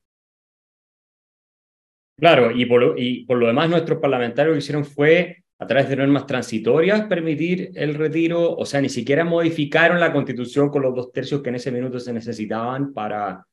Claro, 2.17 2.51
y 2.51 2.65
por, 2.65 2.99
y 2.99 3.25
por 3.25 3.37
lo 3.37 3.47
demás 3.47 3.69
nuestros 3.69 3.99
parlamentarios 3.99 4.51
lo 4.51 4.55
que 4.55 4.63
hicieron 4.63 4.85
fue 4.85 5.43
a 5.59 5.65
través 5.65 5.87
de 5.87 5.95
normas 5.95 6.25
transitorias 6.25 7.05
permitir 7.05 7.71
el 7.75 7.95
retiro, 7.95 8.53
o 8.53 8.65
sea, 8.65 8.81
ni 8.81 8.89
siquiera 8.89 9.23
modificaron 9.23 9.97
la 9.97 10.11
constitución 10.11 10.69
con 10.69 10.81
los 10.81 10.93
dos 10.93 11.11
tercios 11.13 11.41
que 11.41 11.49
en 11.49 11.55
ese 11.55 11.71
minuto 11.71 11.99
se 11.99 12.11
necesitaban 12.11 12.93
para 12.93 13.45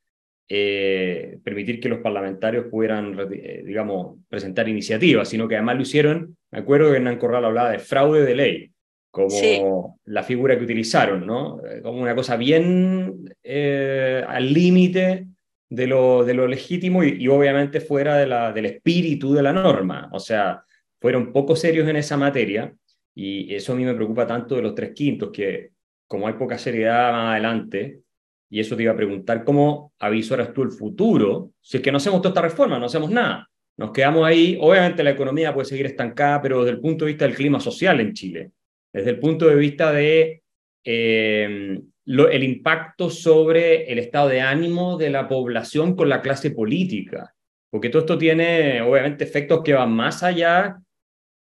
eh, 0.51 1.37
permitir 1.43 1.79
que 1.79 1.89
los 1.89 1.99
parlamentarios 1.99 2.65
pudieran, 2.65 3.15
eh, 3.31 3.61
digamos, 3.63 4.17
presentar 4.27 4.67
iniciativas, 4.67 5.29
sino 5.29 5.47
que 5.47 5.55
además 5.55 5.75
lo 5.75 5.81
hicieron, 5.83 6.35
me 6.49 6.59
acuerdo 6.59 6.89
que 6.89 6.97
Hernán 6.97 7.19
Corral 7.19 7.45
hablaba 7.45 7.69
de 7.71 7.77
fraude 7.77 8.25
de 8.25 8.35
ley, 8.35 8.71
como 9.11 9.99
la 10.05 10.23
figura 10.23 10.57
que 10.57 10.63
utilizaron, 10.63 11.25
¿no? 11.25 11.63
Eh, 11.63 11.81
como 11.83 12.01
una 12.01 12.15
cosa 12.15 12.35
bien 12.35 13.25
al 13.43 14.53
límite 14.53 15.27
de 15.69 15.87
lo, 15.87 16.25
de 16.25 16.33
lo 16.33 16.47
legítimo 16.47 17.03
y, 17.03 17.21
y 17.21 17.27
obviamente 17.27 17.79
fuera 17.79 18.17
de 18.17 18.25
la, 18.25 18.51
del 18.51 18.65
espíritu 18.65 19.33
de 19.33 19.43
la 19.43 19.53
norma, 19.53 20.09
o 20.11 20.19
sea, 20.19 20.63
fueron 20.99 21.31
poco 21.31 21.55
serios 21.55 21.87
en 21.87 21.95
esa 21.95 22.17
materia 22.17 22.73
y 23.13 23.53
eso 23.53 23.73
a 23.73 23.75
mí 23.75 23.85
me 23.85 23.93
preocupa 23.93 24.25
tanto 24.25 24.55
de 24.55 24.63
los 24.63 24.73
tres 24.73 24.93
quintos, 24.95 25.29
que 25.31 25.71
como 26.07 26.27
hay 26.27 26.33
poca 26.33 26.57
seriedad 26.57 27.11
más 27.11 27.33
adelante, 27.33 27.99
y 28.49 28.59
eso 28.59 28.75
te 28.75 28.83
iba 28.83 28.93
a 28.93 28.97
preguntar, 28.97 29.43
¿cómo 29.43 29.93
avisoras 29.99 30.53
tú 30.53 30.63
el 30.63 30.71
futuro? 30.71 31.51
Si 31.61 31.77
es 31.77 31.83
que 31.83 31.91
no 31.91 31.97
hacemos 31.97 32.21
toda 32.21 32.29
esta 32.29 32.41
reforma, 32.41 32.79
no 32.79 32.87
hacemos 32.87 33.11
nada. 33.11 33.47
Nos 33.77 33.91
quedamos 33.91 34.25
ahí, 34.25 34.57
obviamente 34.59 35.03
la 35.03 35.11
economía 35.11 35.53
puede 35.53 35.65
seguir 35.65 35.85
estancada, 35.85 36.41
pero 36.41 36.63
desde 36.63 36.75
el 36.75 36.81
punto 36.81 37.05
de 37.05 37.11
vista 37.11 37.25
del 37.25 37.35
clima 37.35 37.59
social 37.59 37.99
en 37.99 38.13
Chile, 38.13 38.51
desde 38.91 39.11
el 39.11 39.19
punto 39.19 39.47
de 39.47 39.55
vista 39.55 39.93
de 39.93 40.41
eh, 40.83 41.79
el 42.05 42.43
impacto 42.43 43.09
sobre 43.09 43.91
el 43.91 43.99
estado 43.99 44.29
de 44.29 44.41
ánimo 44.41 44.97
de 44.97 45.11
la 45.11 45.27
población 45.27 45.95
con 45.95 46.09
la 46.09 46.21
clase 46.21 46.51
política, 46.51 47.33
porque 47.69 47.89
todo 47.89 48.01
esto 48.01 48.17
tiene 48.17 48.81
obviamente 48.81 49.23
efectos 49.23 49.61
que 49.63 49.73
van 49.73 49.93
más 49.93 50.23
allá 50.23 50.79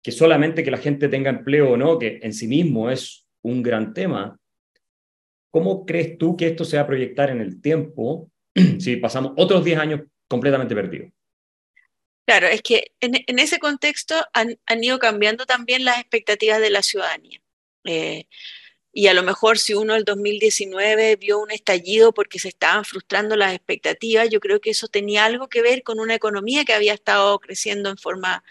que 0.02 0.12
solamente 0.12 0.62
que 0.62 0.70
la 0.70 0.78
gente 0.78 1.08
tenga 1.08 1.30
empleo 1.30 1.72
o 1.72 1.76
no, 1.76 1.98
que 1.98 2.18
en 2.22 2.32
sí 2.34 2.46
mismo 2.46 2.90
es 2.90 3.26
un 3.42 3.62
gran 3.62 3.94
tema, 3.94 4.38
¿cómo 5.54 5.86
crees 5.86 6.18
tú 6.18 6.36
que 6.36 6.48
esto 6.48 6.64
se 6.64 6.76
va 6.76 6.82
a 6.82 6.86
proyectar 6.88 7.30
en 7.30 7.40
el 7.40 7.62
tiempo 7.62 8.28
si 8.80 8.96
pasamos 8.96 9.34
otros 9.36 9.64
10 9.64 9.78
años 9.78 10.00
completamente 10.26 10.74
perdidos? 10.74 11.12
Claro, 12.26 12.48
es 12.48 12.60
que 12.60 12.90
en, 12.98 13.38
ese 13.38 13.60
contexto 13.60 14.16
han, 14.32 14.58
ido 14.82 14.98
cambiando 14.98 15.46
también 15.46 15.84
las 15.84 16.00
expectativas 16.00 16.58
de 16.58 16.70
la 16.70 16.82
ciudadanía. 16.82 17.40
Eh, 17.84 18.26
y 18.92 19.06
a 19.06 19.14
lo 19.14 19.22
mejor 19.22 19.58
si 19.58 19.74
uno 19.74 19.94
el 19.94 20.04
2019 20.04 21.14
vio 21.16 21.38
un 21.38 21.52
estallido 21.52 22.12
porque 22.12 22.40
se 22.40 22.48
estaban 22.48 22.84
frustrando 22.84 23.36
las 23.36 23.54
expectativas, 23.54 24.30
yo 24.30 24.40
creo 24.40 24.60
que 24.60 24.70
eso 24.70 24.88
tenía 24.88 25.24
algo 25.24 25.48
que 25.48 25.62
ver 25.62 25.84
con 25.84 26.00
una 26.00 26.16
economía 26.16 26.64
que 26.64 26.72
había 26.72 26.94
estado 26.94 27.38
creciendo 27.38 27.90
en 27.90 27.96
forma 27.96 28.42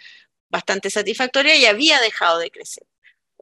bastante 0.47 0.89
satisfactoria 0.89 1.57
y 1.57 1.65
había 1.65 1.99
dejado 1.99 2.39
de 2.39 2.49
crecer. 2.49 2.85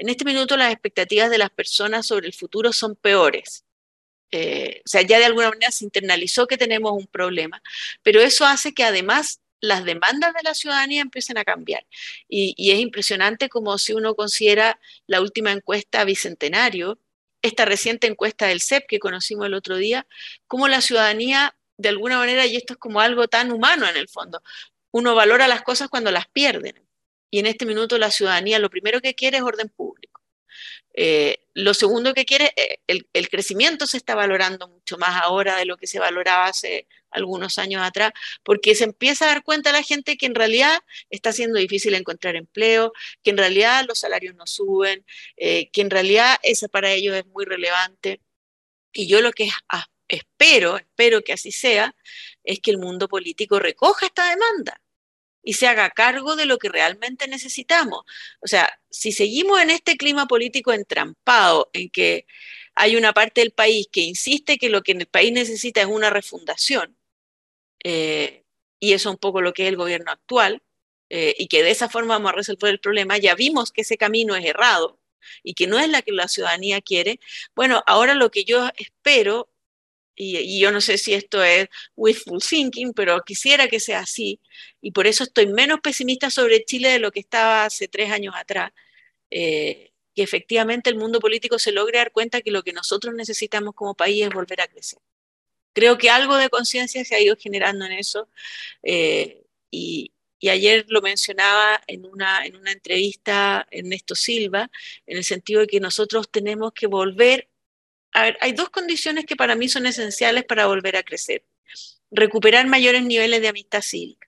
En 0.01 0.09
este 0.09 0.25
minuto 0.25 0.57
las 0.57 0.71
expectativas 0.73 1.29
de 1.29 1.37
las 1.37 1.51
personas 1.51 2.07
sobre 2.07 2.25
el 2.25 2.33
futuro 2.33 2.73
son 2.73 2.95
peores. 2.95 3.65
Eh, 4.31 4.81
o 4.83 4.89
sea, 4.89 5.03
ya 5.03 5.19
de 5.19 5.25
alguna 5.25 5.49
manera 5.49 5.69
se 5.69 5.85
internalizó 5.85 6.47
que 6.47 6.57
tenemos 6.57 6.93
un 6.93 7.05
problema, 7.05 7.61
pero 8.01 8.19
eso 8.19 8.43
hace 8.43 8.73
que 8.73 8.83
además 8.83 9.41
las 9.59 9.85
demandas 9.85 10.33
de 10.33 10.41
la 10.41 10.55
ciudadanía 10.55 11.03
empiecen 11.03 11.37
a 11.37 11.45
cambiar. 11.45 11.85
Y, 12.27 12.71
es 12.71 12.79
impresionante 12.79 13.47
como 13.47 13.77
si 13.77 13.93
uno 13.93 14.15
considera 14.15 14.79
la 15.05 15.21
última 15.21 15.51
encuesta 15.51 16.03
bicentenario, 16.03 16.97
esta 17.43 17.65
reciente 17.65 18.07
encuesta 18.07 18.47
del 18.47 18.61
CEP 18.61 18.87
que 18.87 18.97
conocimos 18.97 19.45
el 19.45 19.53
otro 19.53 19.77
día, 19.77 20.07
como 20.47 20.67
la 20.67 20.81
ciudadanía, 20.81 21.55
de 21.77 21.89
alguna 21.89 22.17
manera, 22.17 22.47
y 22.47 22.55
esto 22.55 22.73
es 22.73 22.79
como 22.79 23.01
algo 23.01 23.27
tan 23.27 23.51
humano 23.51 23.87
en 23.87 23.97
el 23.97 24.09
fondo, 24.09 24.41
uno 24.89 25.13
valora 25.13 25.47
las 25.47 25.61
cosas 25.61 25.89
cuando 25.89 26.09
las 26.09 26.27
pierden. 26.27 26.90
Y 27.31 27.39
en 27.39 27.47
este 27.47 27.65
minuto 27.65 27.97
la 27.97 28.11
ciudadanía 28.11 28.59
lo 28.59 28.69
primero 28.69 29.01
que 29.01 29.15
quiere 29.15 29.37
es 29.37 29.43
orden 29.43 29.69
público. 29.69 30.21
Eh, 30.93 31.39
lo 31.53 31.73
segundo 31.73 32.13
que 32.13 32.25
quiere, 32.25 32.51
eh, 32.57 32.79
el, 32.87 33.07
el, 33.13 33.29
crecimiento 33.29 33.87
se 33.87 33.97
está 33.97 34.13
valorando 34.13 34.67
mucho 34.67 34.97
más 34.97 35.21
ahora 35.23 35.55
de 35.55 35.65
lo 35.65 35.77
que 35.77 35.87
se 35.87 35.99
valoraba 35.99 36.47
hace 36.47 36.87
algunos 37.11 37.57
años 37.59 37.81
atrás, 37.81 38.11
porque 38.43 38.75
se 38.75 38.83
empieza 38.83 39.25
a 39.25 39.29
dar 39.29 39.43
cuenta 39.43 39.71
la 39.71 39.83
gente 39.83 40.17
que 40.17 40.25
en 40.25 40.35
realidad 40.35 40.79
está 41.09 41.31
siendo 41.31 41.59
difícil 41.59 41.93
encontrar 41.93 42.35
empleo, 42.35 42.91
que 43.23 43.31
en 43.31 43.37
realidad 43.37 43.85
los 43.87 43.99
salarios 43.99 44.35
no 44.35 44.45
suben, 44.47 45.05
eh, 45.37 45.69
que 45.71 45.81
en 45.81 45.89
realidad 45.89 46.37
eso 46.43 46.67
para 46.69 46.91
ellos 46.91 47.15
es 47.15 47.25
muy 47.27 47.45
relevante. 47.45 48.21
Y 48.93 49.07
yo 49.07 49.21
lo 49.21 49.31
que 49.31 49.49
espero, 50.09 50.77
espero 50.77 51.21
que 51.21 51.33
así 51.33 51.51
sea, 51.51 51.95
es 52.43 52.59
que 52.59 52.71
el 52.71 52.77
mundo 52.77 53.07
político 53.07 53.59
recoja 53.59 54.07
esta 54.07 54.29
demanda 54.29 54.80
y 55.43 55.53
se 55.53 55.67
haga 55.67 55.89
cargo 55.89 56.35
de 56.35 56.45
lo 56.45 56.57
que 56.57 56.69
realmente 56.69 57.27
necesitamos. 57.27 58.03
O 58.41 58.47
sea, 58.47 58.69
si 58.89 59.11
seguimos 59.11 59.59
en 59.61 59.69
este 59.71 59.97
clima 59.97 60.27
político 60.27 60.73
entrampado, 60.73 61.69
en 61.73 61.89
que 61.89 62.25
hay 62.75 62.95
una 62.95 63.13
parte 63.13 63.41
del 63.41 63.51
país 63.51 63.87
que 63.91 64.01
insiste 64.01 64.57
que 64.57 64.69
lo 64.69 64.81
que 64.83 64.93
el 64.93 65.07
país 65.07 65.31
necesita 65.31 65.81
es 65.81 65.87
una 65.87 66.09
refundación, 66.09 66.97
eh, 67.83 68.43
y 68.79 68.93
eso 68.93 69.09
es 69.09 69.13
un 69.15 69.19
poco 69.19 69.41
lo 69.41 69.53
que 69.53 69.63
es 69.63 69.69
el 69.69 69.77
gobierno 69.77 70.11
actual, 70.11 70.63
eh, 71.09 71.35
y 71.37 71.47
que 71.47 71.63
de 71.63 71.71
esa 71.71 71.89
forma 71.89 72.15
vamos 72.15 72.31
a 72.31 72.35
resolver 72.35 72.71
el 72.71 72.79
problema, 72.79 73.17
ya 73.17 73.35
vimos 73.35 73.71
que 73.71 73.81
ese 73.81 73.97
camino 73.97 74.35
es 74.35 74.45
errado 74.45 74.99
y 75.43 75.53
que 75.55 75.67
no 75.67 75.79
es 75.79 75.89
la 75.89 76.01
que 76.01 76.11
la 76.13 76.27
ciudadanía 76.27 76.81
quiere, 76.81 77.19
bueno, 77.55 77.83
ahora 77.85 78.13
lo 78.15 78.31
que 78.31 78.45
yo 78.45 78.69
espero, 78.77 79.50
y, 80.23 80.59
yo 80.59 80.71
no 80.71 80.81
sé 80.81 80.97
si 80.97 81.13
esto 81.13 81.43
es 81.43 81.67
wishful 81.95 82.39
thinking, 82.39 82.93
pero 82.93 83.21
quisiera 83.21 83.67
que 83.67 83.79
sea 83.79 84.01
así, 84.01 84.39
y 84.81 84.91
por 84.91 85.07
eso 85.07 85.23
estoy 85.23 85.47
menos 85.47 85.79
pesimista 85.81 86.29
sobre 86.29 86.63
Chile 86.63 86.89
de 86.89 86.99
lo 86.99 87.11
que 87.11 87.19
estaba 87.19 87.65
hace 87.65 87.87
tres 87.87 88.11
años 88.11 88.35
atrás, 88.37 88.71
eh, 89.31 89.91
que 90.15 90.23
efectivamente 90.23 90.89
el 90.89 90.97
mundo 90.97 91.19
político 91.19 91.57
se 91.57 91.71
logre 91.71 91.97
dar 91.97 92.11
cuenta 92.11 92.41
que 92.41 92.51
lo 92.51 92.63
que 92.63 92.73
nosotros 92.73 93.15
necesitamos 93.15 93.73
como 93.73 93.95
país 93.95 94.23
es 94.23 94.29
volver 94.29 94.61
a 94.61 94.67
crecer. 94.67 94.99
Creo 95.73 95.97
que 95.97 96.09
algo 96.09 96.35
de 96.37 96.49
conciencia 96.49 97.03
se 97.05 97.15
ha 97.15 97.21
ido 97.21 97.35
generando 97.37 97.85
en 97.85 97.93
eso. 97.93 98.29
Eh, 98.83 99.43
y, 99.71 100.11
y 100.39 100.49
ayer 100.49 100.85
lo 100.89 101.01
mencionaba 101.01 101.81
en 101.87 102.05
una, 102.05 102.45
en 102.45 102.57
una 102.57 102.71
entrevista 102.73 103.67
Ernesto 103.71 104.15
Silva, 104.15 104.69
en 105.07 105.17
el 105.17 105.23
sentido 105.23 105.61
de 105.61 105.67
que 105.67 105.79
nosotros 105.79 106.29
tenemos 106.29 106.73
que 106.73 106.87
volver, 106.87 107.50
a 108.13 108.23
ver, 108.23 108.37
hay 108.41 108.53
dos 108.53 108.69
condiciones 108.69 109.25
que 109.25 109.35
para 109.35 109.55
mí 109.55 109.69
son 109.69 109.85
esenciales 109.85 110.43
para 110.45 110.67
volver 110.67 110.97
a 110.97 111.03
crecer. 111.03 111.43
Recuperar 112.11 112.67
mayores 112.67 113.03
niveles 113.03 113.41
de 113.41 113.47
amistad 113.47 113.81
cívica 113.81 114.27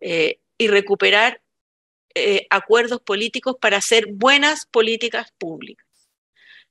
eh, 0.00 0.40
y 0.56 0.68
recuperar 0.68 1.42
eh, 2.14 2.46
acuerdos 2.50 3.00
políticos 3.00 3.56
para 3.60 3.78
hacer 3.78 4.06
buenas 4.06 4.66
políticas 4.66 5.32
públicas. 5.36 5.86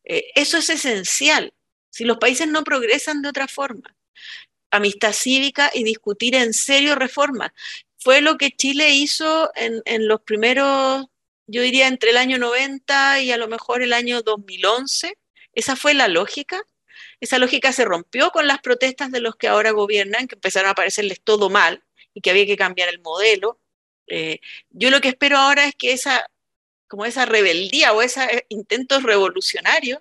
Eh, 0.06 0.32
eso 0.36 0.58
es 0.58 0.70
esencial. 0.70 1.54
Si 1.90 2.06
los 2.06 2.18
países 2.18 2.48
no 2.48 2.64
progresan 2.64 3.22
de 3.22 3.30
otra 3.30 3.48
forma, 3.48 3.96
amistad 4.72 5.14
cívica 5.14 5.70
y 5.74 5.84
discutir 5.84 6.36
en 6.36 6.54
serio 6.54 6.96
reformas 6.96 7.52
fue 8.04 8.22
lo 8.22 8.38
que 8.38 8.52
Chile 8.52 8.90
hizo 8.96 9.52
en, 9.56 10.08
los 10.08 10.22
primeros, 10.22 11.06
yo 11.48 11.62
diría 11.62 11.88
entre 11.88 12.10
el 12.10 12.18
año 12.18 12.38
90 12.38 13.22
y 13.22 13.32
a 13.32 13.38
lo 13.38 13.48
mejor 13.48 13.82
el 13.82 13.94
año 13.94 14.22
2011. 14.22 15.18
Esa 15.54 15.76
fue 15.76 15.94
la 15.94 16.08
lógica. 16.08 16.62
Esa 17.20 17.40
lógica 17.40 17.72
se 17.72 17.86
rompió 17.86 18.32
con 18.32 18.48
las 18.48 18.60
protestas 18.60 19.12
de 19.12 19.22
los 19.22 19.36
que 19.36 19.48
ahora 19.48 19.72
gobiernan, 19.72 20.28
que 20.28 20.36
empezaron 20.36 20.70
a 20.70 20.76
parecerles 20.76 21.22
todo 21.22 21.50
mal 21.50 21.84
y 22.14 22.22
que 22.22 22.30
había 22.30 22.46
que 22.46 22.58
cambiar 22.58 22.90
el 22.90 23.02
modelo. 23.02 23.60
Eh, 24.08 24.40
yo 24.70 24.90
lo 24.90 25.02
que 25.02 25.10
espero 25.10 25.38
ahora 25.38 25.66
es 25.66 25.76
que 25.76 25.94
esa, 25.94 26.26
como 26.88 27.06
esa 27.06 27.26
rebeldía 27.26 27.94
o 27.94 28.02
esos 28.02 28.26
intentos 28.50 29.04
revolucionarios 29.04 30.00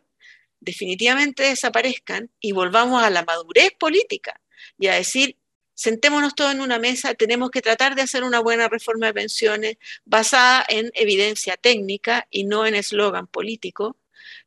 definitivamente 0.60 1.44
desaparezcan 1.44 2.30
y 2.40 2.52
volvamos 2.52 3.02
a 3.02 3.10
la 3.10 3.24
madurez 3.24 3.72
política 3.78 4.40
y 4.78 4.86
a 4.86 4.94
decir, 4.94 5.36
sentémonos 5.74 6.34
todos 6.34 6.52
en 6.52 6.60
una 6.60 6.78
mesa, 6.78 7.14
tenemos 7.14 7.50
que 7.50 7.62
tratar 7.62 7.94
de 7.94 8.02
hacer 8.02 8.22
una 8.22 8.40
buena 8.40 8.68
reforma 8.68 9.06
de 9.06 9.14
pensiones 9.14 9.76
basada 10.04 10.64
en 10.68 10.90
evidencia 10.94 11.56
técnica 11.56 12.26
y 12.30 12.44
no 12.44 12.66
en 12.66 12.74
eslogan 12.74 13.26
político. 13.26 13.96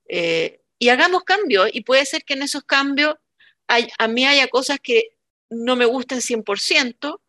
Eh, 0.08 0.62
y 0.80 0.90
hagamos 0.90 1.24
cambios, 1.24 1.70
y 1.74 1.82
puede 1.82 2.06
ser 2.06 2.24
que 2.24 2.34
en 2.34 2.44
esos 2.44 2.64
cambios 2.64 3.16
a 3.68 4.08
mí 4.08 4.26
haya 4.26 4.48
cosas 4.48 4.80
que 4.80 5.16
no 5.50 5.76
me 5.76 5.86
gusten 5.86 6.22
100%, 6.22 7.22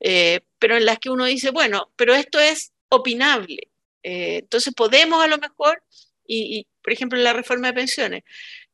eh, 0.00 0.40
pero 0.58 0.76
en 0.76 0.84
las 0.86 0.98
que 0.98 1.10
uno 1.10 1.26
dice, 1.26 1.50
bueno, 1.50 1.92
pero 1.96 2.14
esto 2.14 2.40
es 2.40 2.72
opinable. 2.88 3.70
Eh, 4.02 4.38
entonces 4.38 4.74
podemos 4.74 5.22
a 5.22 5.28
lo 5.28 5.38
mejor, 5.38 5.82
y, 6.26 6.66
por 6.82 6.92
ejemplo 6.92 7.18
en 7.18 7.24
la 7.24 7.32
reforma 7.32 7.68
de 7.68 7.74
pensiones, 7.74 8.22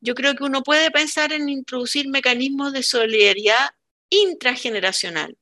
yo 0.01 0.15
creo 0.15 0.35
que 0.35 0.45
uno 0.45 0.63
puede 0.63 0.91
pensar 0.91 1.33
en 1.33 1.49
introducir 1.49 2.09
mecanismos 2.09 2.73
de 2.73 2.83
solidaridad 2.83 3.71
intrageneracional. 4.11 5.37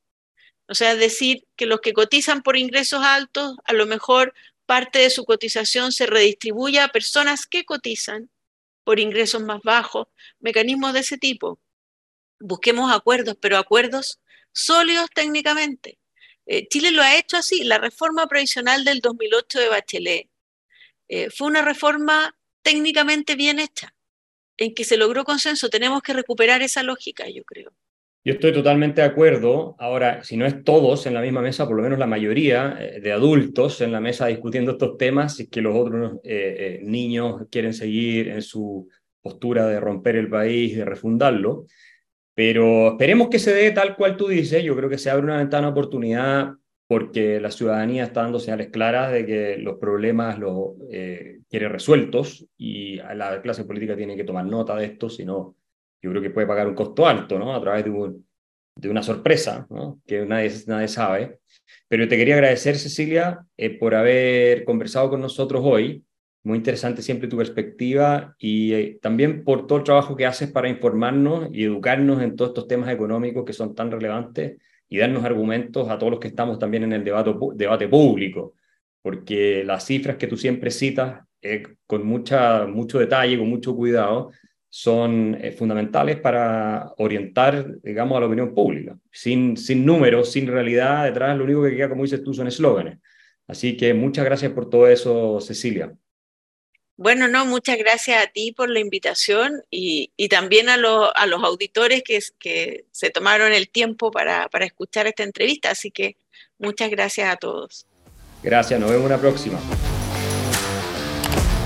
O 0.68 0.74
sea, 0.74 0.96
decir 0.96 1.46
que 1.56 1.66
los 1.66 1.80
que 1.80 1.92
cotizan 1.92 2.42
por 2.42 2.56
ingresos 2.56 3.02
altos, 3.02 3.56
a 3.64 3.72
lo 3.72 3.86
mejor 3.86 4.34
parte 4.66 4.98
de 5.00 5.10
su 5.10 5.24
cotización 5.24 5.92
se 5.92 6.06
redistribuye 6.06 6.80
a 6.80 6.88
personas 6.88 7.46
que 7.46 7.64
cotizan 7.64 8.30
por 8.86 9.00
ingresos 9.00 9.42
más 9.42 9.60
bajos, 9.64 10.06
mecanismos 10.38 10.92
de 10.92 11.00
ese 11.00 11.18
tipo. 11.18 11.58
Busquemos 12.38 12.92
acuerdos, 12.92 13.36
pero 13.40 13.58
acuerdos 13.58 14.20
sólidos 14.52 15.08
técnicamente. 15.12 15.98
Eh, 16.46 16.68
Chile 16.68 16.92
lo 16.92 17.02
ha 17.02 17.16
hecho 17.16 17.36
así. 17.36 17.64
La 17.64 17.78
reforma 17.78 18.28
provisional 18.28 18.84
del 18.84 19.00
2008 19.00 19.58
de 19.58 19.68
Bachelet 19.68 20.30
eh, 21.08 21.30
fue 21.30 21.48
una 21.48 21.62
reforma 21.62 22.38
técnicamente 22.62 23.34
bien 23.34 23.58
hecha, 23.58 23.92
en 24.56 24.72
que 24.72 24.84
se 24.84 24.96
logró 24.96 25.24
consenso. 25.24 25.68
Tenemos 25.68 26.00
que 26.00 26.12
recuperar 26.12 26.62
esa 26.62 26.84
lógica, 26.84 27.28
yo 27.28 27.42
creo. 27.42 27.74
Yo 28.26 28.32
estoy 28.32 28.52
totalmente 28.52 29.02
de 29.02 29.06
acuerdo. 29.06 29.76
Ahora, 29.78 30.24
si 30.24 30.36
no 30.36 30.46
es 30.46 30.64
todos 30.64 31.06
en 31.06 31.14
la 31.14 31.20
misma 31.20 31.42
mesa, 31.42 31.64
por 31.64 31.76
lo 31.76 31.84
menos 31.84 31.96
la 31.96 32.08
mayoría 32.08 32.76
eh, 32.80 33.00
de 33.00 33.12
adultos 33.12 33.80
en 33.82 33.92
la 33.92 34.00
mesa 34.00 34.26
discutiendo 34.26 34.72
estos 34.72 34.98
temas, 34.98 35.38
y 35.38 35.46
que 35.46 35.60
los 35.60 35.76
otros 35.76 36.14
eh, 36.24 36.56
eh, 36.58 36.80
niños 36.82 37.42
quieren 37.52 37.72
seguir 37.72 38.26
en 38.26 38.42
su 38.42 38.88
postura 39.22 39.68
de 39.68 39.78
romper 39.78 40.16
el 40.16 40.28
país, 40.28 40.76
de 40.76 40.84
refundarlo. 40.84 41.66
Pero 42.34 42.88
esperemos 42.88 43.28
que 43.28 43.38
se 43.38 43.54
dé 43.54 43.70
tal 43.70 43.94
cual 43.94 44.16
tú 44.16 44.26
dices. 44.26 44.64
Yo 44.64 44.74
creo 44.74 44.90
que 44.90 44.98
se 44.98 45.08
abre 45.08 45.22
una 45.22 45.38
ventana 45.38 45.68
de 45.68 45.70
oportunidad 45.70 46.54
porque 46.88 47.38
la 47.38 47.52
ciudadanía 47.52 48.02
está 48.02 48.22
dando 48.22 48.40
señales 48.40 48.70
claras 48.70 49.12
de 49.12 49.24
que 49.24 49.56
los 49.58 49.78
problemas 49.78 50.36
los 50.36 50.70
quiere 51.48 51.68
resueltos 51.68 52.44
y 52.56 52.96
la 52.96 53.40
clase 53.40 53.64
política 53.64 53.96
tiene 53.96 54.16
que 54.16 54.24
tomar 54.24 54.46
nota 54.46 54.74
de 54.74 54.86
esto, 54.86 55.08
si 55.08 55.24
no 55.24 55.54
yo 56.06 56.12
creo 56.12 56.22
que 56.22 56.30
puede 56.30 56.46
pagar 56.46 56.68
un 56.68 56.74
costo 56.74 57.06
alto, 57.06 57.36
¿no? 57.36 57.54
A 57.54 57.60
través 57.60 57.84
de, 57.84 58.12
de 58.76 58.88
una 58.88 59.02
sorpresa, 59.02 59.66
¿no? 59.70 60.00
Que 60.06 60.24
nadie, 60.24 60.52
nadie 60.68 60.86
sabe. 60.86 61.40
Pero 61.88 62.06
te 62.06 62.16
quería 62.16 62.34
agradecer, 62.34 62.76
Cecilia, 62.76 63.44
eh, 63.56 63.76
por 63.76 63.94
haber 63.94 64.64
conversado 64.64 65.10
con 65.10 65.20
nosotros 65.20 65.62
hoy. 65.64 66.04
Muy 66.44 66.58
interesante 66.58 67.02
siempre 67.02 67.26
tu 67.26 67.36
perspectiva 67.36 68.36
y 68.38 68.72
eh, 68.72 68.98
también 69.02 69.42
por 69.42 69.66
todo 69.66 69.78
el 69.78 69.84
trabajo 69.84 70.14
que 70.14 70.26
haces 70.26 70.48
para 70.48 70.68
informarnos 70.68 71.48
y 71.52 71.64
educarnos 71.64 72.22
en 72.22 72.36
todos 72.36 72.50
estos 72.50 72.68
temas 72.68 72.88
económicos 72.88 73.44
que 73.44 73.52
son 73.52 73.74
tan 73.74 73.90
relevantes 73.90 74.56
y 74.88 74.98
darnos 74.98 75.24
argumentos 75.24 75.88
a 75.88 75.98
todos 75.98 76.12
los 76.12 76.20
que 76.20 76.28
estamos 76.28 76.60
también 76.60 76.84
en 76.84 76.92
el 76.92 77.02
debate, 77.02 77.34
debate 77.56 77.88
público, 77.88 78.54
porque 79.02 79.64
las 79.64 79.84
cifras 79.84 80.18
que 80.18 80.28
tú 80.28 80.36
siempre 80.36 80.70
citas 80.70 81.26
eh, 81.42 81.64
con 81.84 82.06
mucha, 82.06 82.64
mucho 82.66 83.00
detalle, 83.00 83.36
con 83.36 83.48
mucho 83.48 83.74
cuidado, 83.74 84.30
son 84.78 85.38
eh, 85.40 85.52
fundamentales 85.52 86.20
para 86.20 86.92
orientar, 86.98 87.80
digamos, 87.82 88.14
a 88.14 88.20
la 88.20 88.26
opinión 88.26 88.54
pública. 88.54 88.94
Sin, 89.10 89.56
sin 89.56 89.86
números, 89.86 90.30
sin 90.30 90.46
realidad 90.46 91.04
detrás, 91.04 91.34
lo 91.34 91.44
único 91.44 91.62
que 91.62 91.74
queda, 91.74 91.88
como 91.88 92.02
dices 92.02 92.22
tú, 92.22 92.34
son 92.34 92.46
eslóganes. 92.46 92.98
Así 93.46 93.74
que 93.78 93.94
muchas 93.94 94.26
gracias 94.26 94.52
por 94.52 94.68
todo 94.68 94.86
eso, 94.86 95.40
Cecilia. 95.40 95.94
Bueno, 96.98 97.26
no, 97.26 97.46
muchas 97.46 97.78
gracias 97.78 98.22
a 98.22 98.26
ti 98.26 98.52
por 98.52 98.68
la 98.68 98.80
invitación 98.80 99.62
y, 99.70 100.12
y 100.14 100.28
también 100.28 100.68
a, 100.68 100.74
a, 100.74 101.26
los 101.26 101.42
auditores 101.42 102.02
que, 102.02 102.18
que 102.38 102.84
se 102.90 103.08
tomaron 103.08 103.54
el 103.54 103.70
tiempo 103.70 104.10
para, 104.10 104.50
para 104.50 104.66
escuchar 104.66 105.06
esta 105.06 105.22
entrevista. 105.22 105.70
Así 105.70 105.90
que 105.90 106.18
muchas 106.58 106.90
gracias 106.90 107.30
a 107.30 107.36
todos. 107.36 107.86
Gracias, 108.42 108.78
nos 108.78 108.90
vemos 108.90 109.06
una 109.06 109.18
próxima. 109.18 109.58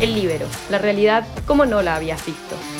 El 0.01 0.15
libero, 0.15 0.47
la 0.71 0.79
realidad 0.79 1.27
como 1.45 1.67
no 1.67 1.83
la 1.83 1.97
habías 1.97 2.25
visto. 2.25 2.80